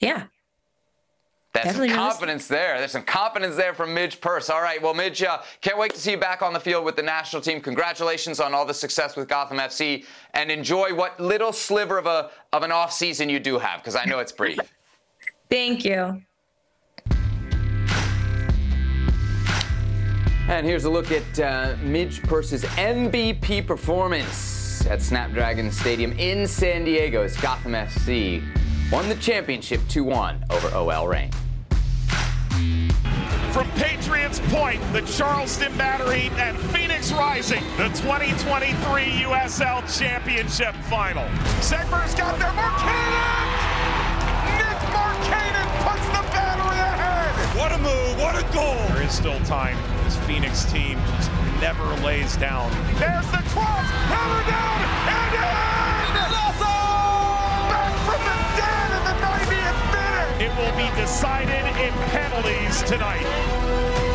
[0.00, 0.24] yeah.
[1.52, 2.56] That's Definitely some confidence realistic.
[2.56, 2.78] there.
[2.78, 4.50] There's some confidence there from Midge Purce.
[4.50, 6.94] All right, well, Midge, uh, can't wait to see you back on the field with
[6.94, 7.60] the national team.
[7.60, 12.30] Congratulations on all the success with Gotham FC, and enjoy what little sliver of a
[12.52, 14.58] of an off season you do have, because I know it's brief.
[15.50, 16.22] Thank you.
[20.48, 26.84] And here's a look at uh, Midge Purce's MVP performance at Snapdragon Stadium in San
[26.84, 28.42] Diego as Gotham FC
[28.90, 31.30] won the championship 2 1 over OL Reign.
[33.52, 41.24] From Patriots Point, the Charleston Battery, and Phoenix Rising, the 2023 USL Championship Final.
[41.60, 43.50] Segmer's got their Markanich!
[45.82, 47.56] puts the battery ahead.
[47.56, 48.76] What a move, what a goal.
[48.94, 49.76] There is still time.
[50.04, 51.30] This Phoenix team just
[51.60, 52.70] never lays down.
[52.98, 55.79] There's the cross, hammer down, and in!
[60.40, 64.09] It will be decided in penalties tonight.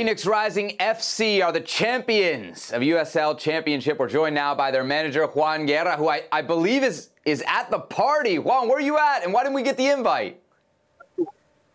[0.00, 3.98] Phoenix Rising FC are the champions of USL Championship.
[3.98, 7.70] We're joined now by their manager, Juan Guerra, who I, I believe is, is at
[7.70, 8.38] the party.
[8.38, 9.24] Juan, where are you at?
[9.24, 10.40] And why didn't we get the invite?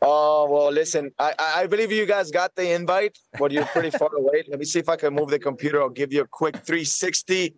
[0.01, 4.09] Oh, well, listen, I, I believe you guys got the invite, but you're pretty far
[4.17, 4.43] away.
[4.47, 5.79] Let me see if I can move the computer.
[5.79, 7.53] I'll give you a quick 360.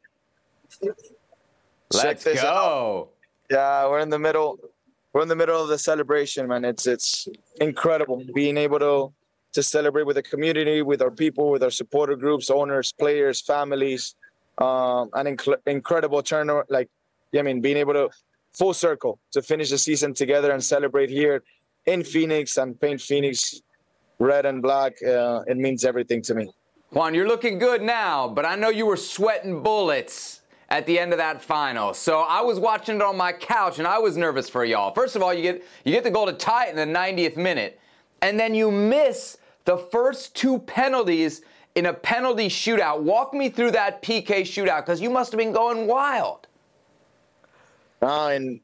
[1.94, 2.34] Let's go.
[2.42, 3.10] Out.
[3.50, 4.60] Yeah, we're in the middle.
[5.14, 6.66] We're in the middle of the celebration, man.
[6.66, 7.30] It's it's
[7.62, 9.14] incredible being able to
[9.58, 14.14] to celebrate with the community, with our people, with our supporter groups, owners, players, families.
[14.60, 16.90] Um, an inc- incredible turn, like
[17.38, 18.10] I mean, being able to
[18.54, 21.44] full circle to finish the season together and celebrate here
[21.88, 23.62] in Phoenix and paint Phoenix
[24.20, 24.94] red and black.
[25.04, 26.52] Uh, it means everything to me.
[26.92, 31.14] Juan, you're looking good now, but I know you were sweating bullets at the end
[31.14, 31.96] of that final.
[31.96, 34.94] So I was watching it on my couch and I was nervous for y'all.
[34.94, 37.38] First of all, you get you get the goal to tie it in the 90th
[37.38, 37.80] minute,
[38.22, 39.38] and then you miss
[39.68, 41.42] the first two penalties
[41.76, 43.02] in a penalty shootout.
[43.02, 46.48] Walk me through that PK shootout because you must have been going wild.
[48.02, 48.62] Uh, and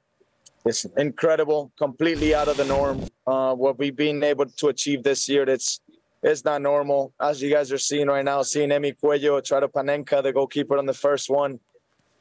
[0.65, 3.05] it's incredible, completely out of the norm.
[3.27, 5.81] Uh, what we've been able to achieve this year, it's
[6.23, 7.13] it's not normal.
[7.19, 10.77] As you guys are seeing right now, seeing Emi Cuello try to Panenka, the goalkeeper
[10.77, 11.59] on the first one,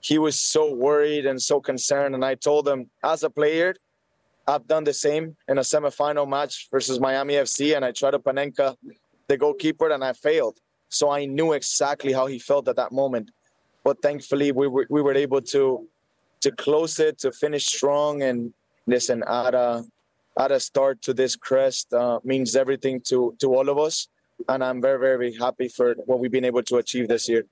[0.00, 2.16] he was so worried and so concerned.
[2.16, 3.76] And I told him, as a player,
[4.46, 8.18] I've done the same in a semifinal match versus Miami FC, and I tried to
[8.18, 8.76] Panenka,
[9.28, 10.58] the goalkeeper, and I failed.
[10.88, 13.30] So I knew exactly how he felt at that moment.
[13.84, 15.86] But thankfully, we were, we were able to
[16.40, 18.52] to close it, to finish strong, and
[18.86, 19.84] listen, add a
[20.38, 24.08] add a start to this crest uh, means everything to to all of us,
[24.48, 27.44] and I'm very very happy for what we've been able to achieve this year.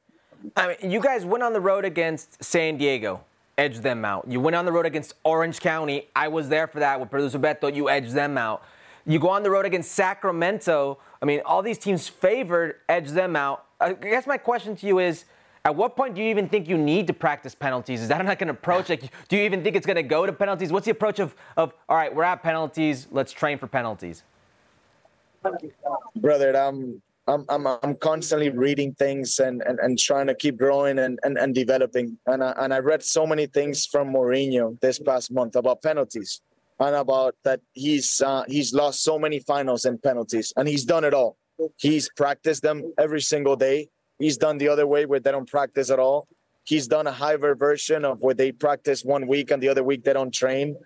[0.56, 3.22] I mean, you guys went on the road against San Diego,
[3.60, 4.24] edged them out.
[4.26, 6.08] You went on the road against Orange County.
[6.16, 7.72] I was there for that with producer Beto.
[7.72, 8.64] You edged them out.
[9.06, 10.98] You go on the road against Sacramento.
[11.20, 13.66] I mean, all these teams favored, edge them out.
[13.78, 15.26] I guess my question to you is
[15.66, 18.00] at what point do you even think you need to practice penalties?
[18.00, 18.88] Is that like an approach?
[18.88, 20.72] Like, do you even think it's going to go to penalties?
[20.72, 24.22] What's the approach of, of, all right, we're at penalties, let's train for penalties?
[26.16, 30.98] Brother, I'm, I'm, I'm, I'm constantly reading things and, and, and trying to keep growing
[30.98, 32.18] and, and, and developing.
[32.26, 36.40] And I, and I read so many things from Mourinho this past month about penalties
[36.78, 41.04] and about that he's, uh, he's lost so many finals in penalties and he's done
[41.04, 41.36] it all.
[41.76, 43.88] He's practiced them every single day
[44.20, 46.28] He's done the other way where they don't practice at all.
[46.64, 50.04] He's done a hybrid version of where they practice one week and the other week
[50.04, 50.76] they don't train.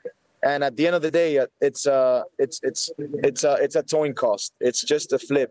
[0.44, 3.82] And at the end of the day, it's uh, it's it's it's a it's a
[3.82, 4.54] towing cost.
[4.60, 5.50] It's just a flip.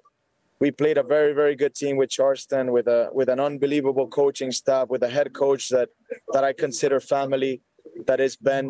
[0.64, 4.52] We played a very very good team with Charleston, with a with an unbelievable coaching
[4.62, 5.90] staff, with a head coach that
[6.34, 7.54] that I consider family,
[8.08, 8.66] that is Ben,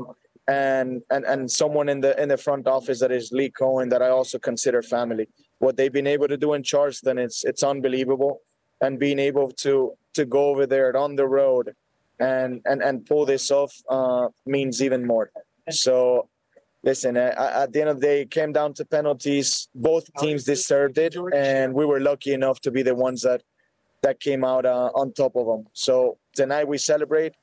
[0.47, 4.01] and and and someone in the in the front office that is Lee Cohen, that
[4.01, 5.25] I also consider family.
[5.59, 8.41] What they've been able to do in Charleston, it's it's unbelievable
[8.81, 9.73] and being able to
[10.17, 11.75] to go over there on the road
[12.19, 15.29] and and and pull this off uh, means even more.
[15.69, 16.27] So,
[16.83, 19.67] listen, at, at the end of the day, it came down to penalties.
[19.73, 23.43] Both teams deserved it, and we were lucky enough to be the ones that
[24.01, 25.65] that came out uh, on top of them.
[25.73, 27.33] So tonight we celebrate.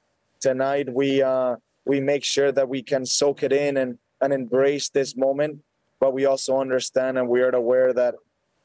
[0.40, 4.90] Tonight we uh, we make sure that we can soak it in and and embrace
[4.90, 5.62] this moment.
[5.98, 8.14] But we also understand and we are aware that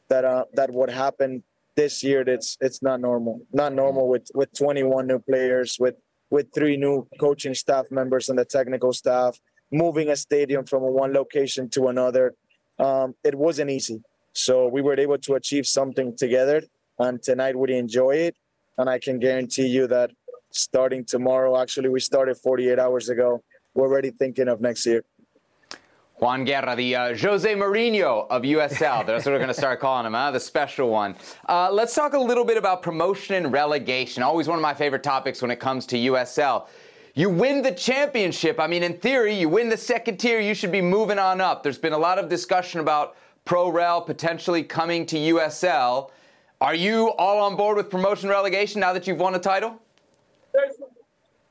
[0.09, 1.43] that uh, that what happened
[1.75, 5.95] this year it's it's not normal not normal with with 21 new players with
[6.29, 9.37] with three new coaching staff members and the technical staff
[9.75, 12.33] moving a stadium from one location to another
[12.79, 14.01] um, it wasn't easy
[14.33, 16.63] so we were able to achieve something together
[16.99, 18.35] and tonight we enjoy it
[18.77, 20.11] and i can guarantee you that
[20.51, 25.03] starting tomorrow actually we started 48 hours ago we're already thinking of next year
[26.17, 29.05] Juan Guerra, the uh, Jose Mourinho of USL.
[29.05, 30.31] That's what we're going to start calling him, huh?
[30.31, 31.13] The special one.
[31.49, 34.23] Uh, let's talk a little bit about promotion and relegation.
[34.23, 36.67] Always one of my favorite topics when it comes to USL.
[37.17, 38.59] You win the championship.
[38.59, 41.63] I mean, in theory, you win the second tier, you should be moving on up.
[41.63, 46.11] There's been a lot of discussion about Pro Rel potentially coming to USL.
[46.59, 49.81] Are you all on board with promotion relegation now that you've won a title?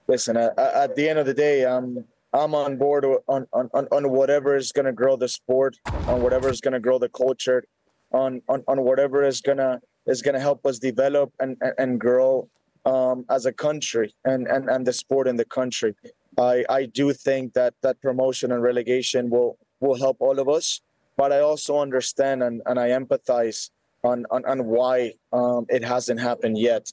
[0.07, 2.05] Listen, at, the end of the day, I'm
[2.35, 6.61] on board on, on, on whatever is going to grow the sport, on whatever is
[6.61, 7.65] going to grow the culture,
[8.13, 11.73] on, on, on whatever is going to is going to help us develop and, and,
[11.79, 12.51] and grow
[12.85, 15.95] um, as a country and, and, and the sport in the country.
[16.37, 20.81] I, I do think that that promotion and relegation will, will help all of us,
[21.17, 23.71] but I also understand and, and I empathize
[24.03, 26.93] on, on, on why um, it hasn't happened yet.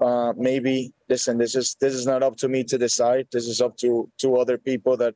[0.00, 3.26] Uh, maybe listen this is this is not up to me to decide.
[3.32, 5.14] This is up to to other people that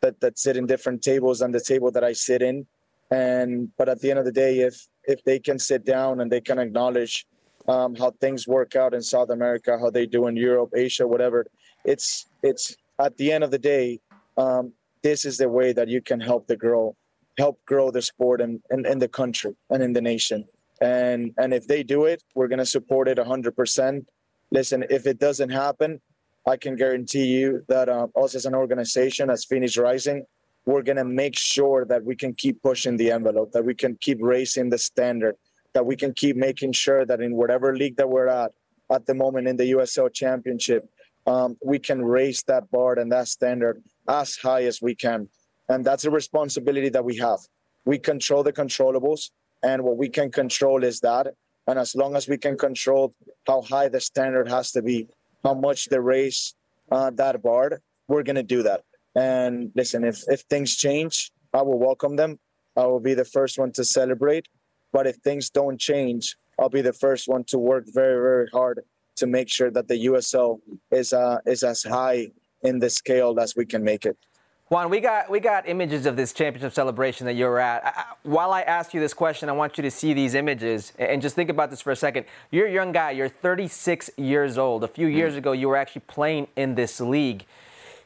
[0.00, 2.66] that that sit in different tables than the table that i sit in.
[3.10, 6.32] And but at the end of the day if if they can sit down and
[6.32, 7.26] they can acknowledge
[7.68, 11.46] um, how things work out in South America, how they do in Europe, Asia, whatever.
[11.84, 14.00] It's it's at the end of the day,
[14.36, 16.96] um, this is the way that you can help the grow,
[17.36, 20.44] help grow the sport in, in, in the country and in the nation.
[20.80, 24.08] And and if they do it, we're gonna support it hundred percent.
[24.50, 26.00] Listen, if it doesn't happen,
[26.46, 30.24] I can guarantee you that uh, us as an organization, as Phoenix Rising,
[30.64, 34.18] we're to make sure that we can keep pushing the envelope, that we can keep
[34.20, 35.36] raising the standard,
[35.74, 38.52] that we can keep making sure that in whatever league that we're at
[38.90, 40.88] at the moment in the USL Championship,
[41.26, 45.28] um, we can raise that bar and that standard as high as we can.
[45.68, 47.40] And that's a responsibility that we have.
[47.84, 49.30] We control the controllables,
[49.62, 51.28] and what we can control is that.
[51.66, 53.14] And as long as we can control
[53.46, 55.06] how high the standard has to be,
[55.44, 56.54] how much they raise
[56.90, 58.84] uh, that bar, we're going to do that.
[59.14, 62.38] And listen, if, if things change, I will welcome them.
[62.76, 64.46] I will be the first one to celebrate.
[64.98, 68.80] But if things don't change, I'll be the first one to work very, very hard
[69.14, 70.58] to make sure that the USL
[70.90, 72.32] is uh, is as high
[72.62, 74.16] in the scale as we can make it.
[74.70, 77.86] Juan, we got we got images of this championship celebration that you're at.
[77.86, 81.22] I, while I ask you this question, I want you to see these images and
[81.22, 82.26] just think about this for a second.
[82.50, 83.12] You're a young guy.
[83.12, 84.82] You're 36 years old.
[84.82, 87.46] A few years ago, you were actually playing in this league.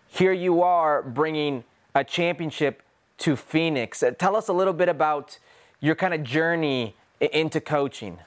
[0.09, 1.64] Here you are bringing
[1.95, 2.82] a championship
[3.24, 4.03] to Phoenix.
[4.03, 5.38] Uh, tell us a little bit about
[5.83, 8.18] your kind of journey into coaching.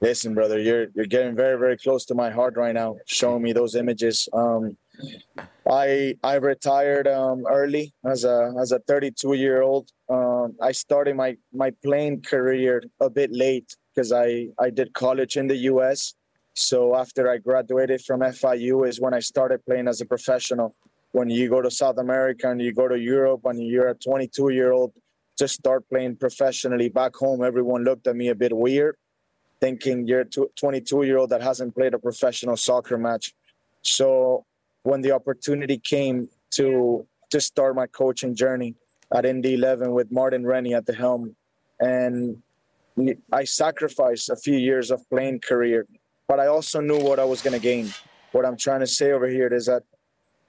[0.00, 2.96] Listen, brother, you're you're getting very very close to my heart right now.
[3.06, 4.28] Showing me those images.
[4.32, 4.76] Um,
[5.68, 9.90] I I retired um, early as a as a 32 year old.
[10.08, 15.36] Um, I started my my playing career a bit late because I I did college
[15.36, 16.14] in the U.S.
[16.54, 20.74] So after I graduated from FIU is when I started playing as a professional.
[21.12, 24.50] When you go to South America and you go to Europe and you're a 22
[24.50, 24.92] year old,
[25.36, 28.96] to start playing professionally back home, everyone looked at me a bit weird,
[29.60, 33.34] thinking you're a 22 year old that hasn't played a professional soccer match.
[33.82, 34.44] So
[34.82, 38.76] when the opportunity came to to start my coaching journey
[39.12, 41.34] at Indy 11 with Martin Rennie at the helm,
[41.80, 42.42] and
[43.32, 45.86] I sacrificed a few years of playing career,
[46.28, 47.92] but I also knew what I was going to gain.
[48.32, 49.82] What I'm trying to say over here is that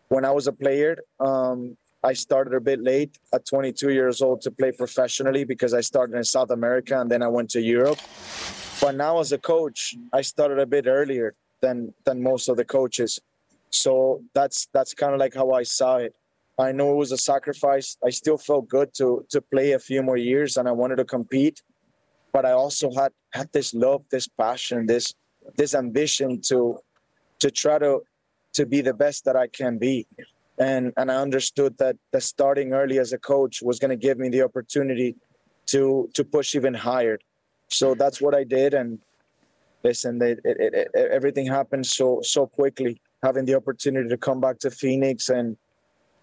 [0.09, 1.77] when I was a player, um,
[2.07, 6.15] I started a bit late at 22 years old to play professionally because I started
[6.15, 7.99] in South America and then I went to Europe.
[8.79, 12.63] But now as a coach, I started a bit earlier than than most of the
[12.63, 13.19] coaches.
[13.71, 16.15] So that's that's kind of like how I saw it.
[16.57, 17.97] I know it was a sacrifice.
[18.07, 21.05] I still felt good to to play a few more years, and I wanted to
[21.17, 21.57] compete.
[22.31, 25.13] But I also had had this love, this passion, this
[25.59, 26.59] this ambition to
[27.41, 27.91] to try to
[28.57, 30.07] to be the best that I can be.
[30.59, 34.17] And and I understood that the starting early as a coach was going to give
[34.17, 35.15] me the opportunity
[35.67, 37.19] to to push even higher.
[37.69, 38.73] So that's what I did.
[38.73, 38.99] And
[39.83, 44.59] listen, it, it, it, everything happened so so quickly having the opportunity to come back
[44.59, 45.57] to Phoenix and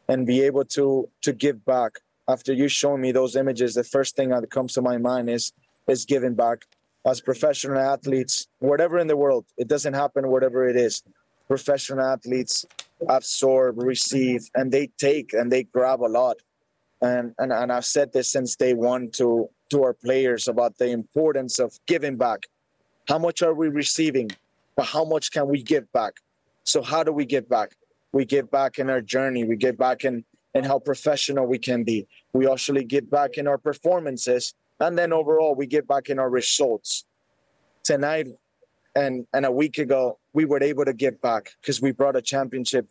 [0.08, 1.92] and be able to to give back.
[2.26, 5.52] After you showing me those images, the first thing that comes to my mind is
[5.86, 6.64] is giving back.
[7.06, 11.02] As professional athletes, whatever in the world, it doesn't happen whatever it is.
[11.48, 12.64] Professional athletes
[13.08, 16.36] absorb, receive, and they take and they grab a lot.
[17.02, 20.88] And and, and I've said this since day one to to our players about the
[20.88, 22.46] importance of giving back.
[23.08, 24.30] How much are we receiving?
[24.76, 26.14] But how much can we give back?
[26.64, 27.76] So how do we give back?
[28.12, 29.44] We give back in our journey.
[29.44, 30.24] We give back in
[30.54, 32.06] in how professional we can be.
[32.32, 36.30] We actually give back in our performances, and then overall we give back in our
[36.30, 37.04] results.
[37.82, 38.28] Tonight
[38.94, 42.22] and and a week ago, we were able to give back because we brought a
[42.22, 42.88] championship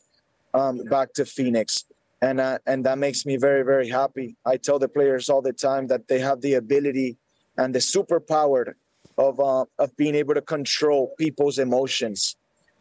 [0.54, 1.86] um, back to Phoenix,
[2.22, 4.36] and uh, and that makes me very very happy.
[4.45, 7.18] I tell the players all the time that they have the ability
[7.58, 8.74] and the superpower
[9.18, 12.36] of uh, of being able to control people's emotions.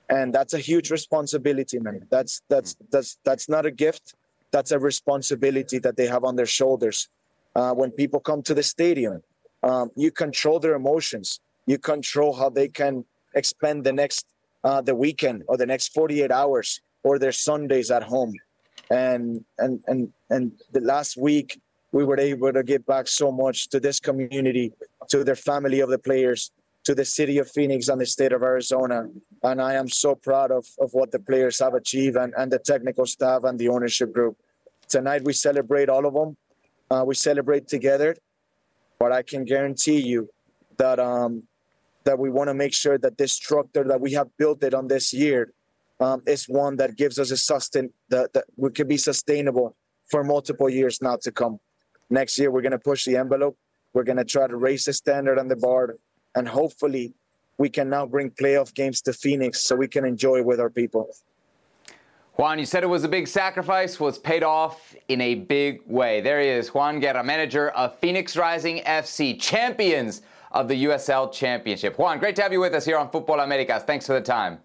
[0.09, 2.07] And that's a huge responsibility man.
[2.11, 4.15] That's that's that's that's not a gift.
[4.51, 7.09] That's a responsibility that they have on their shoulders.
[7.55, 9.23] Uh, when people come to the stadium
[9.63, 11.41] um, you control their emotions.
[11.67, 13.05] You control how they can
[13.35, 14.27] expend the next
[14.65, 18.33] uh, the weekend or the next 48 hours or their sundays at home
[18.91, 21.61] and and and and the last week
[21.93, 24.73] we were able to give back so much to this community
[25.09, 26.51] to their family of the players
[26.85, 29.09] to the city of Phoenix and the state of Arizona.
[29.43, 32.59] And I am so proud of, of what the players have achieved and, and the
[32.59, 34.37] technical staff and the ownership group.
[34.89, 36.37] Tonight, we celebrate all of them.
[36.91, 38.17] Uh, we celebrate together.
[38.99, 40.29] But I can guarantee you
[40.77, 41.45] that um,
[42.05, 44.89] that we want to make sure that this structure that we have built it on
[44.89, 45.53] this year
[46.01, 49.77] um, is one that gives us a sustain that, that we can be sustainable
[50.11, 51.59] for multiple years now to come.
[52.11, 53.57] Next year, we're going to push the envelope.
[53.95, 55.97] We're going to try to raise the standard on the bar,
[56.35, 57.15] and hopefully,
[57.59, 61.09] we can now bring playoff games to Phoenix so we can enjoy with our people.
[62.37, 66.23] Juan, you said it was a big sacrifice, was paid off in a big way.
[66.23, 70.23] There he is, Juan Guerra, manager of Phoenix Rising FC, champions
[70.53, 71.99] of the USL Championship.
[71.99, 73.83] Juan, great to have you with us here on Futbol Americas.
[73.83, 74.59] Thanks for the time.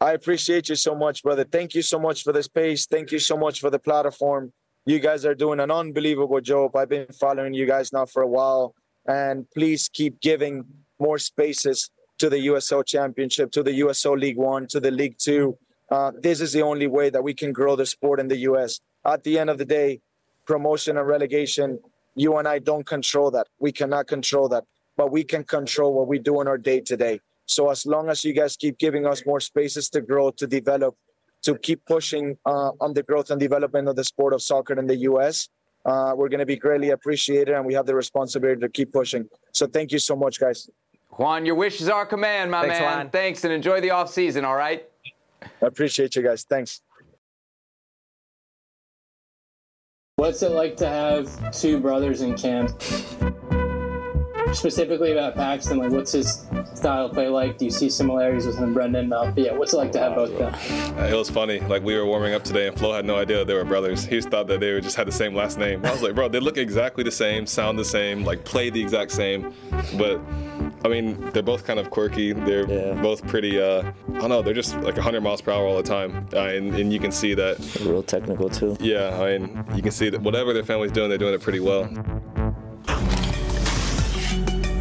[0.00, 1.44] I appreciate you so much, brother.
[1.44, 2.86] Thank you so much for the space.
[2.86, 4.52] Thank you so much for the platform.
[4.86, 6.76] You guys are doing an unbelievable job.
[6.76, 8.74] I've been following you guys now for a while.
[9.06, 10.64] And please keep giving
[10.98, 15.58] more spaces to the USL Championship, to the USL League One, to the League Two
[15.90, 18.80] uh, this is the only way that we can grow the sport in the U.S.
[19.04, 20.00] At the end of the day,
[20.46, 21.78] promotion and relegation,
[22.14, 23.46] you and I don't control that.
[23.58, 24.64] We cannot control that,
[24.96, 27.20] but we can control what we do in our day to day.
[27.46, 30.96] So as long as you guys keep giving us more spaces to grow, to develop,
[31.42, 34.86] to keep pushing uh, on the growth and development of the sport of soccer in
[34.86, 35.48] the U.S.,
[35.84, 39.28] uh, we're going to be greatly appreciated, and we have the responsibility to keep pushing.
[39.52, 40.70] So thank you so much, guys.
[41.10, 42.96] Juan, your wish is our command, my Thanks, man.
[42.96, 43.10] Juan.
[43.10, 44.44] Thanks, and enjoy the off season.
[44.44, 44.88] All right.
[45.42, 46.44] I appreciate you guys.
[46.44, 46.80] Thanks.
[50.16, 52.72] What's it like to have two brothers in camp?
[54.54, 57.58] Specifically about Paxten, like what's his style of play like?
[57.58, 59.12] Do you see similarities with him and Brenden?
[59.12, 60.98] Uh, yeah, what's it like to have both of them?
[60.98, 61.60] Uh, it was funny.
[61.60, 64.04] Like we were warming up today, and Flo had no idea they were brothers.
[64.04, 65.84] He just thought that they were just had the same last name.
[65.84, 68.80] I was like, bro, they look exactly the same, sound the same, like play the
[68.80, 69.52] exact same,
[69.98, 70.20] but
[70.84, 72.32] I mean, they're both kind of quirky.
[72.32, 73.00] They're yeah.
[73.00, 73.60] both pretty.
[73.60, 74.42] Uh, I don't know.
[74.42, 77.10] They're just like 100 miles per hour all the time, uh, and, and, you can
[77.10, 77.58] see that.
[77.80, 78.76] Real technical too.
[78.80, 81.60] Yeah, I mean, you can see that whatever their family's doing, they're doing it pretty
[81.60, 81.88] well.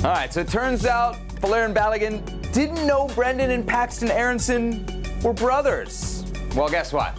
[0.04, 4.86] All right, so it turns out Folarin Balogun didn't know Brenden and Paxten Aaronson
[5.24, 6.26] were brothers.
[6.58, 7.18] Well, guess what?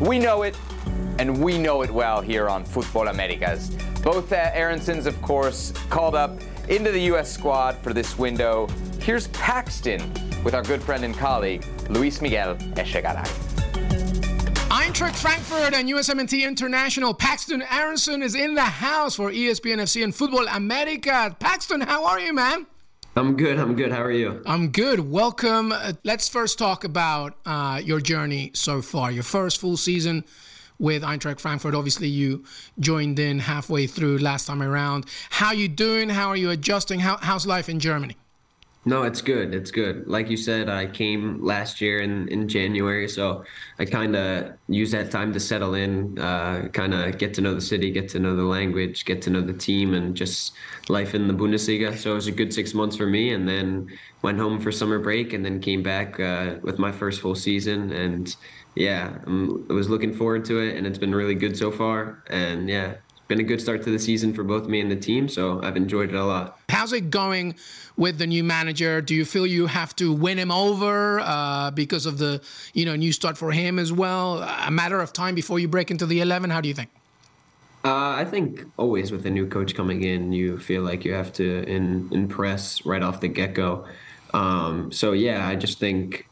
[0.00, 0.58] We know it,
[1.20, 3.70] and we know it well here on Futbol Americas.
[4.02, 7.32] Both uh, Aaronsons, of course, called up into the U.S.
[7.32, 8.66] squad for this window.
[9.00, 10.12] Here's Paxton
[10.42, 13.55] with our good friend and colleague, Luis Miguel Echegaray.
[14.76, 17.14] Eintracht Frankfurt and USMNT International.
[17.14, 21.34] Paxten Aaronson is in the house for ESPN FC and Futbol America.
[21.40, 22.66] Paxten, how are you, man?
[23.16, 23.58] I'm good.
[23.58, 23.90] I'm good.
[23.90, 24.42] How are you?
[24.44, 25.00] I'm good.
[25.00, 25.72] Welcome.
[25.72, 29.10] Uh, let's first talk about uh, your journey so far.
[29.10, 30.24] Your first full season
[30.78, 31.74] with Eintracht Frankfurt.
[31.74, 32.44] Obviously, you
[32.78, 35.06] joined in halfway through last time around.
[35.30, 36.10] How you doing?
[36.10, 37.00] How are you adjusting?
[37.00, 38.18] How, how's life in Germany?
[38.88, 39.52] No, it's good.
[39.52, 40.06] It's good.
[40.06, 43.44] Like you said, I came last year in, in January, so
[43.80, 47.52] I kind of used that time to settle in, uh, kind of get to know
[47.52, 50.52] the city, get to know the language, get to know the team, and just
[50.88, 51.98] life in the Bundesliga.
[51.98, 53.88] So it was a good six months for me, and then
[54.22, 57.90] went home for summer break, and then came back uh, with my first full season,
[57.90, 58.36] and
[58.76, 62.22] yeah, I'm, I was looking forward to it, and it's been really good so far.
[62.28, 62.94] And yeah,
[63.28, 65.76] been a good start to the season for both me and the team, so I've
[65.76, 66.60] enjoyed it a lot.
[66.68, 67.56] How's it going
[67.96, 69.00] with the new manager?
[69.00, 72.40] Do you feel you have to win him over uh, because of the
[72.72, 74.42] you know new start for him as well?
[74.42, 76.50] A matter of time before you break into the eleven.
[76.50, 76.90] How do you think?
[77.84, 81.32] Uh, I think always with a new coach coming in, you feel like you have
[81.34, 83.86] to in, impress right off the get go.
[84.34, 86.28] Um, so yeah, I just think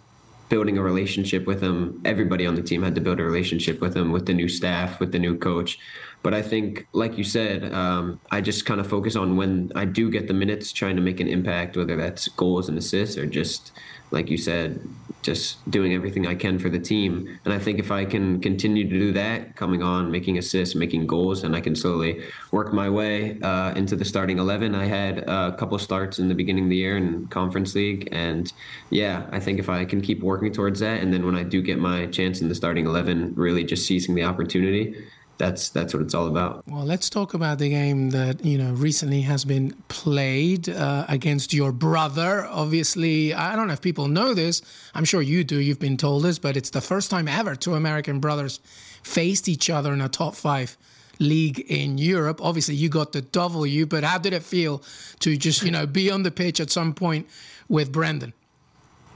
[0.49, 2.01] building a relationship with him.
[2.05, 5.01] Everybody on the team had to build a relationship with him, with the new staff,
[5.01, 5.79] with the new coach.
[6.25, 9.85] But I think, like you said, um, I just kind of focus on when I
[9.85, 13.27] do get the minutes, trying to make an impact, whether that's goals and assists or
[13.27, 13.73] just,
[14.11, 14.81] like you said,
[15.21, 17.39] just doing everything I can for the team.
[17.45, 21.07] And I think if I can continue to do that, coming on, making assists, making
[21.07, 24.75] goals, and I can slowly work my way uh, into the starting 11.
[24.75, 28.09] I had a couple starts in the beginning of the year in Conference League.
[28.13, 28.51] And
[28.89, 31.61] yeah, I think if I can keep working towards that, and then when I do
[31.61, 34.97] get my chance in the starting 11, really just seizing the opportunity
[35.45, 36.65] that's that's what it's all about.
[36.67, 41.53] Well, let's talk about the game that you know recently has been played uh, against
[41.53, 42.47] your brother.
[42.47, 44.63] Obviously, I don't know if people know this.
[44.95, 45.59] I'm sure you do.
[45.61, 48.61] You've been told this, but it's the first time ever two American brothers
[49.03, 50.79] faced each other in a top five
[51.19, 52.41] league in Europe.
[52.43, 54.83] Obviously, you got the W, but how did it feel
[55.21, 57.29] to just you know be on the pitch at some point
[57.69, 58.33] with Brenden?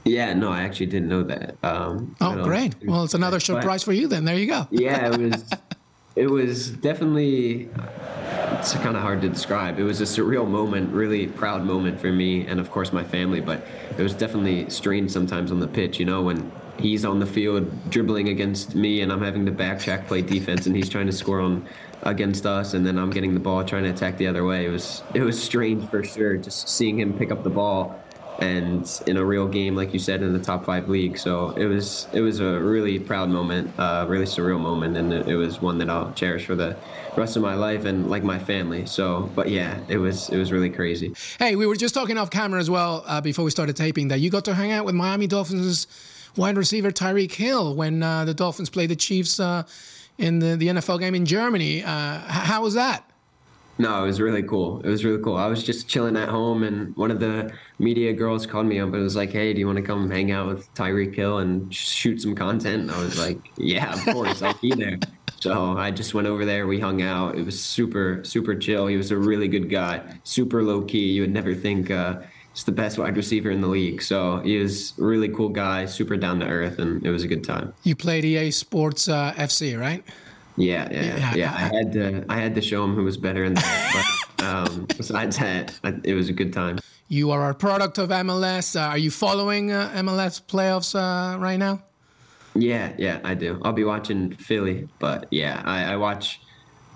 [0.05, 1.57] Yeah, no, I actually didn't know that.
[1.63, 2.75] Um, oh, great!
[2.85, 4.25] Well, it's another surprise for you then.
[4.25, 4.67] There you go.
[4.71, 5.43] yeah, it was.
[6.19, 7.69] it was definitely
[8.59, 9.79] it's kind of hard to describe.
[9.79, 13.39] It was a surreal moment, really proud moment for me and of course my family.
[13.39, 13.65] But
[13.97, 15.97] it was definitely strange sometimes on the pitch.
[15.97, 20.07] You know, when he's on the field dribbling against me and I'm having to backtrack
[20.07, 21.65] play defense and he's trying to score on
[22.03, 24.65] against us and then I'm getting the ball trying to attack the other way.
[24.65, 27.97] It was it was strange for sure just seeing him pick up the ball
[28.39, 31.17] and in a real game, like you said, in the top five league.
[31.17, 35.27] So it was it was a really proud moment, uh, really surreal moment, and it,
[35.27, 36.75] it, was one that I'll cherish for the
[37.17, 38.85] rest of my life and like my family.
[38.85, 41.13] So, but yeah, it was it was really crazy.
[41.37, 44.19] Hey, we were just talking off camera as well uh, before we started taping that
[44.19, 45.87] you got to hang out with Miami Dolphins
[46.35, 49.63] wide receiver Tyreek Hill when uh, the Dolphins played the Chiefs uh,
[50.17, 51.83] in the, the NFL game in Germany.
[51.83, 53.08] Uh, how was that?
[53.79, 54.81] No, it was really cool.
[54.81, 55.37] It was really cool.
[55.37, 57.49] I was just chilling at home, and one of the
[57.79, 58.93] media girls called me up.
[58.93, 61.73] And was like, "Hey, do you want to come hang out with Tyreek Hill and
[61.73, 64.99] shoot some content?" And I was like, "Yeah, of course, I'll be there."
[65.41, 66.67] So I just went over there.
[66.67, 67.37] We hung out.
[67.37, 68.87] It was super, super chill.
[68.87, 71.13] He was a really good guy, super low key.
[71.13, 72.19] You would never think uh,
[72.53, 74.01] he's the best wide receiver in the league.
[74.01, 77.27] So he was a really cool guy, super down to earth, and it was a
[77.29, 77.73] good time.
[77.83, 80.03] You played EA Sports uh, FC, right?
[80.59, 81.53] Yeah, yeah, yeah, yeah.
[81.55, 84.05] I had to, I had to show him who was better in that.
[84.37, 85.73] but um, besides that,
[86.03, 86.79] it was a good time.
[87.07, 88.75] You are a product of MLS.
[88.75, 91.81] Uh, are you following uh, MLS playoffs uh, right now?
[92.55, 93.61] Yeah, yeah, I do.
[93.63, 96.41] I'll be watching Philly, but yeah, I, I, watch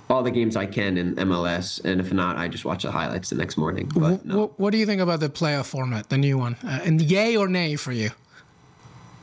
[0.10, 3.30] all the games I can in MLS, and if not, I just watch the highlights
[3.30, 3.90] the next morning.
[3.94, 4.40] But no.
[4.40, 6.58] what, what do you think about the playoff format, the new one?
[6.64, 8.12] Uh, and yay or nay for you?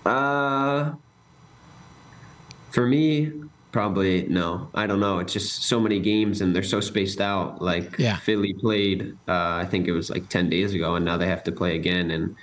[0.06, 0.92] Uh,
[2.70, 3.32] for me,
[3.72, 4.68] Probably no.
[4.74, 5.20] I don't know.
[5.20, 7.62] It's just so many games and they're so spaced out.
[7.62, 8.16] Like yeah.
[8.16, 11.44] Philly played, uh, I think it was like ten days ago, and now they have
[11.44, 12.10] to play again.
[12.10, 12.34] And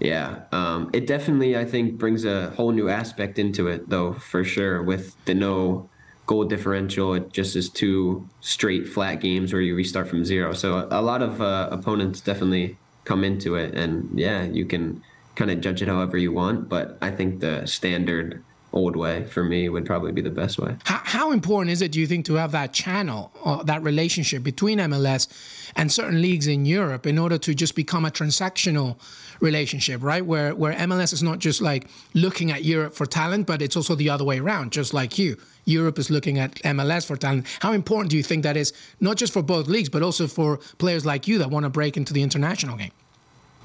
[0.00, 4.42] yeah, um, it definitely I think brings a whole new aspect into it, though for
[4.42, 4.82] sure.
[4.82, 5.88] With the no
[6.26, 10.52] goal differential, it just is two straight flat games where you restart from zero.
[10.52, 15.02] So a lot of uh, opponents definitely come into it, and yeah, you can
[15.36, 16.68] kind of judge it however you want.
[16.68, 18.42] But I think the standard
[18.72, 20.76] old way for me would probably be the best way.
[20.84, 24.42] How, how important is it, do you think, to have that channel, or that relationship
[24.42, 25.28] between MLS
[25.76, 28.98] and certain leagues in Europe in order to just become a transactional
[29.40, 30.24] relationship, right?
[30.24, 33.94] Where where MLS is not just like looking at Europe for talent, but it's also
[33.94, 35.36] the other way around, just like you.
[35.64, 37.46] Europe is looking at MLS for talent.
[37.60, 40.58] How important do you think that is, not just for both leagues, but also for
[40.78, 42.90] players like you that want to break into the international game?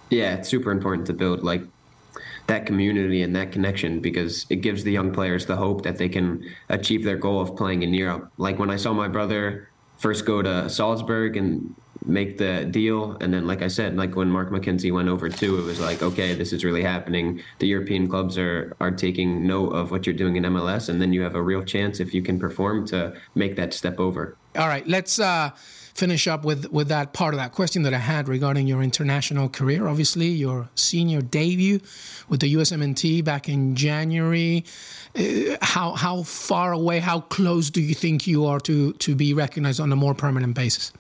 [0.10, 1.64] Yeah, it's super important to build like
[2.48, 6.10] that community and that connection because it gives the young players the hope that they
[6.10, 8.32] can achieve their goal of playing in Europe.
[8.38, 11.76] Like when I saw my brother first go to Salzburg and
[12.06, 15.60] make the deal and then like I said like when Mark McKenzie went over too
[15.60, 19.72] it was like okay this is really happening the European clubs are are taking note
[19.72, 22.22] of what you're doing in MLS and then you have a real chance if you
[22.22, 24.38] can perform to make that step over.
[24.58, 25.52] All right, let's uh
[25.98, 29.50] finish up with, with that part of that question that I had regarding your international
[29.50, 29.88] career.
[29.88, 31.80] Obviously, your senior debut
[32.30, 34.64] with the USMNT back in January.
[35.18, 39.34] Uh, how how far away, how close do you think you are to to be
[39.34, 40.94] recognized on a more permanent basis?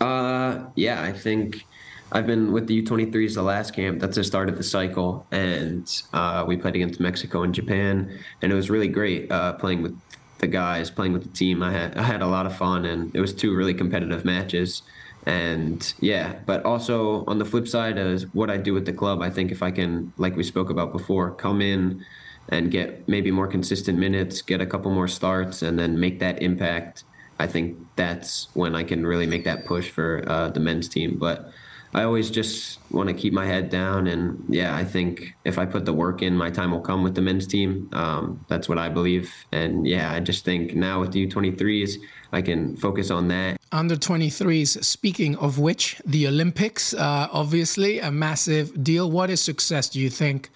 [0.00, 1.64] Uh, yeah, I think.
[2.12, 3.98] I've been with the U23s the last camp.
[4.00, 8.52] That's the start of the cycle, and uh, we played against Mexico and Japan, and
[8.52, 9.98] it was really great uh, playing with
[10.38, 11.62] the guys, playing with the team.
[11.62, 14.82] I had I had a lot of fun, and it was two really competitive matches.
[15.26, 19.22] And yeah, but also on the flip side, as what I do with the club,
[19.22, 22.04] I think if I can, like we spoke about before, come in
[22.48, 26.40] and get maybe more consistent minutes, get a couple more starts, and then make that
[26.42, 27.02] impact.
[27.40, 31.18] I think that's when I can really make that push for uh, the men's team.
[31.18, 31.50] But
[31.94, 34.06] I always just want to keep my head down.
[34.06, 37.14] And yeah, I think if I put the work in, my time will come with
[37.14, 37.88] the men's team.
[37.92, 39.32] Um, that's what I believe.
[39.52, 41.96] And yeah, I just think now with the U23s,
[42.32, 43.58] I can focus on that.
[43.72, 49.10] Under 23s, speaking of which, the Olympics, uh, obviously a massive deal.
[49.10, 50.50] What is success, do you think?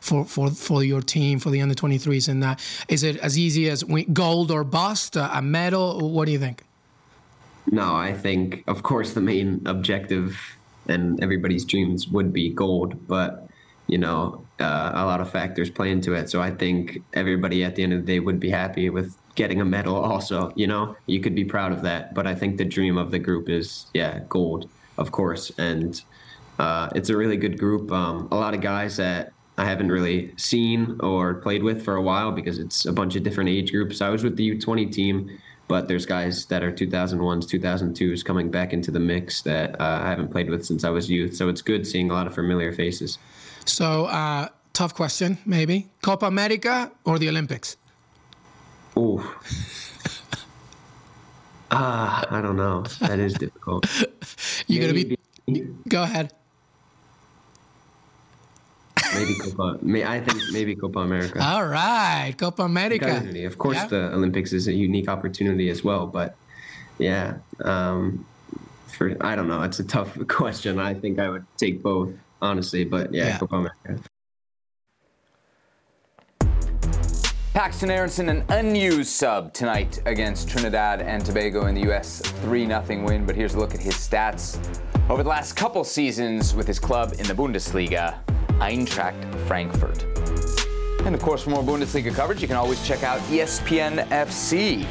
[0.00, 3.70] For, for, for your team, for the under 23s, and that is it as easy
[3.70, 6.10] as gold or bust, uh, a medal?
[6.10, 6.64] What do you think?
[7.70, 10.36] No, I think, of course, the main objective
[10.88, 13.48] and everybody's dreams would be gold, but
[13.88, 16.30] you know, uh, a lot of factors play into it.
[16.30, 19.60] So I think everybody at the end of the day would be happy with getting
[19.60, 19.96] a medal.
[20.12, 22.14] Also, you know, you could be proud of that.
[22.14, 24.68] But I think the dream of the group is, yeah, gold,
[24.98, 26.00] of course, and
[26.58, 27.90] uh, it's a really good group.
[27.90, 32.02] Um, a lot of guys that I haven't really seen or played with for a
[32.02, 34.00] while because it's a bunch of different age groups.
[34.00, 35.38] I was with the U20 team
[35.72, 40.10] but there's guys that are 2001s, 2002s coming back into the mix that uh, I
[40.10, 41.34] haven't played with since I was youth.
[41.34, 43.16] So it's good seeing a lot of familiar faces.
[43.64, 47.78] So, uh, tough question, maybe Copa America or the Olympics?
[48.98, 49.24] Ooh.
[51.74, 52.82] Ah, I don't know.
[53.00, 53.86] That is difficult.
[54.66, 55.16] You're gonna be.
[55.88, 56.34] Go ahead.
[59.14, 59.78] Maybe Copa.
[59.82, 61.38] May, I think maybe Copa America.
[61.42, 63.24] All right, Copa America.
[63.46, 63.86] Of course, yeah.
[63.86, 66.06] the Olympics is a unique opportunity as well.
[66.06, 66.36] But
[66.98, 68.26] yeah, um,
[68.86, 69.62] for I don't know.
[69.62, 70.78] It's a tough question.
[70.78, 72.12] I think I would take both.
[72.40, 72.84] honestly.
[72.84, 73.38] But yeah, Yeah.
[73.38, 74.02] Copa America.
[77.54, 82.20] Paxten Aaronson, an unused sub tonight against Trinidad and Tobago in the U.S.
[82.20, 83.26] 3 0 win.
[83.26, 84.58] But here's a look at his stats
[85.10, 88.16] over the last couple seasons with his club in the Bundesliga,
[88.62, 90.06] Eintracht Frankfurt.
[91.04, 94.86] And of course, for more Bundesliga coverage, you can always check out ESPN FC.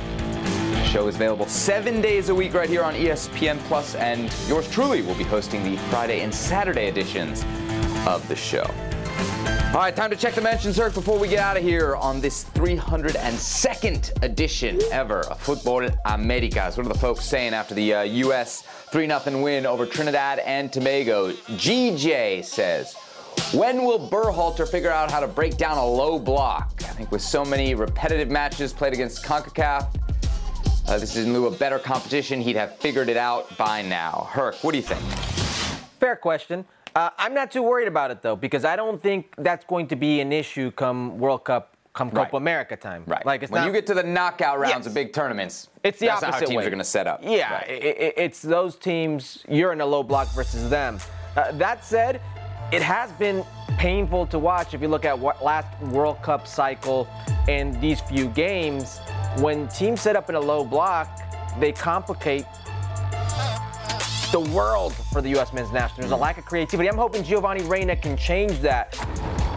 [0.74, 4.70] The show is available seven days a week right here on ESPN Plus, and yours
[4.70, 7.46] truly will be hosting the Friday and Saturday editions
[8.06, 8.70] of the show.
[9.74, 12.20] All right, time to check the mentions, Eric, before we get out of here on
[12.20, 16.76] this 302nd edition ever of Futbol Americas.
[16.76, 18.64] What are the folks saying after the uh, U.S.
[18.92, 21.32] 3 0 win over Trinidad and Tobago?
[21.32, 22.98] GJ says,
[23.54, 26.74] when will Berhalter figure out how to break down a low block?
[26.80, 29.94] I think with so many repetitive matches played against CONCACAF,
[30.88, 34.28] uh, this is in lieu of better competition, he'd have figured it out by now.
[34.32, 35.02] Herc, what do you think?
[36.00, 36.66] Fair question.
[36.96, 39.96] Uh, I'm not too worried about it though, because I don't think that's going to
[39.96, 42.26] be an issue come World Cup, come Right.
[42.26, 43.04] Copa America time.
[43.06, 43.26] Right.
[43.26, 43.68] Like it's when not.
[43.68, 44.88] you get to the knockout rounds Yes.
[44.88, 46.66] of big tournaments, It's the that's opposite not how teams way.
[46.66, 47.20] are going to set up.
[47.24, 47.64] Yeah, Right.
[47.70, 49.44] i i it's those teams.
[49.48, 51.00] You're in a low block versus them.
[51.38, 52.20] Uh, that said,
[52.72, 53.44] it has been
[53.78, 57.08] painful to watch if you look at what last World Cup cycle
[57.48, 59.00] and these few games.
[59.40, 61.20] When teams set up in a low block,
[61.60, 62.46] they complicate
[64.32, 65.52] the world for the U.S.
[65.52, 66.02] men's national.
[66.02, 66.88] There's a lack of creativity.
[66.90, 68.92] I'm hoping Giovanni Reyna can change that.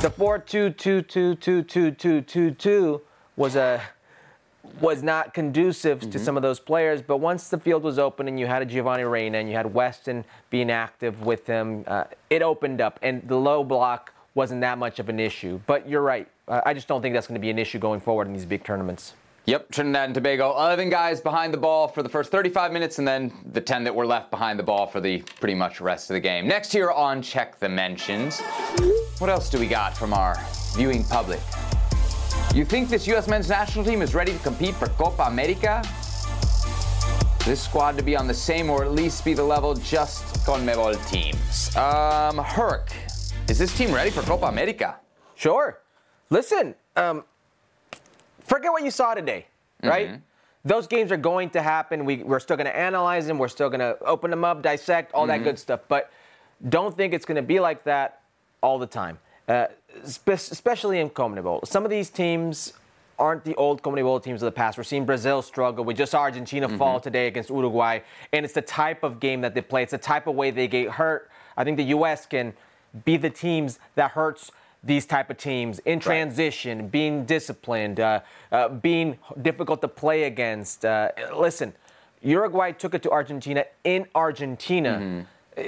[0.00, 3.00] The 4-2-2-2-2-2-2-2-2
[3.36, 3.80] was a
[4.80, 7.02] was not conducive to some of those players.
[7.02, 9.72] But once the field was open and you had a Giovanni Reyna and you had
[9.72, 14.78] Weston being active with him, uh, it opened up, and the low block wasn't that
[14.78, 15.60] much of an issue.
[15.66, 16.28] But you're right.
[16.48, 18.46] Uh, I just don't think that's going to be an issue going forward in these
[18.46, 19.14] big tournaments.
[19.46, 23.06] Yep, Trinidad and Tobago, 11 guys behind the ball for the first 35 minutes, and
[23.06, 26.14] then the 10 that were left behind the ball for the pretty much rest of
[26.14, 26.48] the game.
[26.48, 28.40] Next here on Check the Mentions,
[29.18, 30.36] what else do we got from our
[30.74, 31.40] viewing public?
[32.52, 33.28] You think this U.S.
[33.28, 35.82] men's national team is ready to compete for Copa America?
[37.44, 41.10] This squad to be on the same or at least be the level just CONMEBOL
[41.10, 41.74] teams.
[41.76, 42.90] Um, Herc,
[43.48, 44.96] is this team ready for Copa America?
[45.34, 45.80] Sure.
[46.30, 47.24] Listen, um,
[48.40, 49.46] forget what you saw today,
[49.82, 50.20] right?
[50.64, 52.04] Those games are going to happen.
[52.06, 53.38] We, we're still going to analyze them.
[53.38, 55.80] We're still going to open them up, dissect, all that good stuff.
[55.88, 56.10] But
[56.68, 58.22] don't think it's going to be like that
[58.62, 59.18] all the time,
[59.48, 59.66] uh,
[60.02, 61.66] especially in CONMEBOL.
[61.66, 62.72] Some of these teams
[63.18, 64.76] aren't the old CONMEBOL teams of the past.
[64.76, 65.84] We're seeing Brazil struggle.
[65.84, 68.00] We just saw Argentina fall today against Uruguay.
[68.32, 69.82] And it's the type of game that they play.
[69.82, 71.30] It's the type of way they get hurt.
[71.56, 72.26] I think the U.S.
[72.26, 72.52] can
[73.04, 74.50] be the teams that hurts
[74.82, 78.20] these type of teams in transition, being disciplined, uh,
[78.52, 80.84] uh, being difficult to play against.
[80.84, 81.72] Uh, listen,
[82.20, 85.26] Uruguay took it to Argentina in Argentina.
[85.56, 85.62] Uh,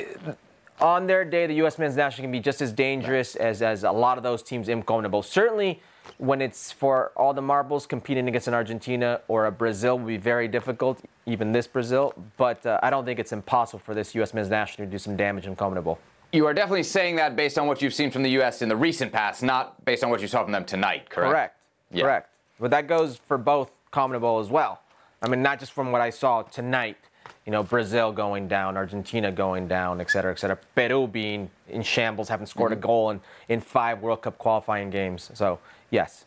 [0.80, 1.78] On their day, the U.S.
[1.78, 4.82] men's national can be just as dangerous as, as a lot of those teams in
[4.82, 5.24] CONMEBOL.
[5.24, 5.80] Certainly,
[6.18, 10.18] when it's for all the marbles competing against an Argentina or a Brazil will be
[10.18, 12.12] very difficult, even this Brazil.
[12.36, 14.34] But uh, I don't think it's impossible for this U.S.
[14.34, 15.96] men's national to do some damage in CONMEBOL.
[16.32, 18.60] You are definitely saying that based on what you've seen from the U.S.
[18.60, 21.30] in the recent past, not based on what you saw from them tonight, correct?
[21.30, 21.56] Correct.
[21.90, 22.02] Yeah.
[22.02, 22.30] Correct.
[22.60, 24.82] But that goes for both CONMEBOL as well.
[25.22, 26.98] I mean, not just from what I saw tonight.
[27.46, 30.58] You know, Brazil going down, Argentina going down, et cetera, et cetera.
[30.74, 32.78] Peru being in shambles, haven't scored Mm-hmm.
[32.80, 35.30] a goal in, in five World Cup qualifying games.
[35.32, 35.60] So,
[35.90, 36.24] yes.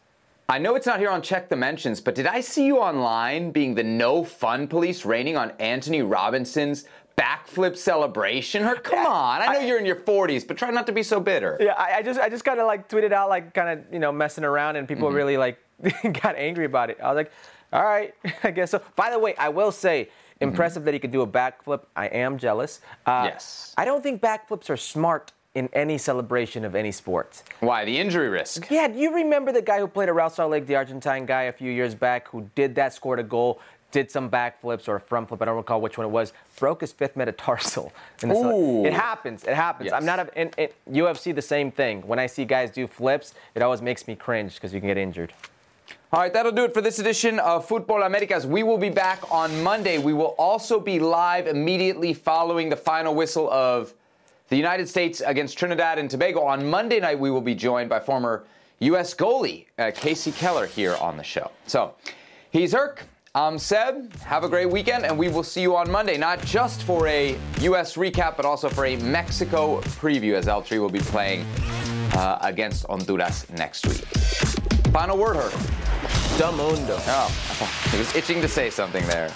[0.47, 3.51] I know it's not here on Check the Mentions, but did I see you online
[3.51, 6.85] being the no fun police raining on Antonee Robinson's
[7.17, 8.63] backflip celebration?
[8.63, 9.41] Her, come on.
[9.41, 11.57] I know you're in your 40s, but try not to be so bitter.
[11.59, 13.99] Yeah, I, I just I just kind of like tweeted out like kind of you
[13.99, 15.13] know messing around and people Mhm.
[15.15, 15.59] really like
[16.23, 16.97] got angry about it.
[17.03, 17.31] I was like,
[17.71, 18.13] all right,
[18.43, 18.81] I guess so.
[18.95, 20.09] By the way, I will say
[20.41, 21.81] impressive that he could do a backflip.
[21.95, 22.81] I am jealous.
[23.05, 23.73] Uh, Yes.
[23.77, 27.43] I don't think backflips are smart in any celebration of any sport.
[27.59, 27.83] Why?
[27.85, 28.69] The injury risk.
[28.69, 31.43] Yeah, do you remember the guy who played at Real Salt Lake, the Argentine guy,
[31.43, 33.59] a few years back, who did that, scored a goal,
[33.91, 36.81] did some backflips or a front flip, I don't recall which one it was, broke
[36.81, 37.91] his fifth metatarsal.
[38.21, 38.85] in the cel- Ooh.
[38.85, 39.43] It happens.
[39.43, 39.85] It happens.
[39.87, 39.93] Yes.
[39.95, 42.01] I'm not a, in, in UFC the same thing.
[42.05, 44.97] When I see guys do flips, it always makes me cringe because you can get
[44.99, 45.33] injured.
[46.11, 48.47] All right, that'll do it for this edition of Futbol Americas.
[48.47, 49.99] We will be back on Monday.
[49.99, 53.93] We will also be live immediately following the final whistle of
[54.47, 56.41] the United States against Trinidad and Tobago.
[56.41, 58.43] On Monday night, we will be joined by former
[58.79, 59.13] U.S.
[59.13, 61.51] goalie uh, Kasey Keller here on the show.
[61.67, 61.93] So
[62.49, 63.03] he's Herc.
[63.35, 64.11] I'm Seb.
[64.21, 67.37] Have a great weekend, and we will see you on Monday, not just for a
[67.59, 67.97] U.S.
[67.97, 71.45] recap, but also for a Mexico preview, as El Tri will be playing
[72.13, 74.05] uh, against Honduras next week.
[74.91, 75.88] Final word, Herc.
[76.37, 76.99] Damundo.
[77.07, 79.31] Oh, he was itching to say something there.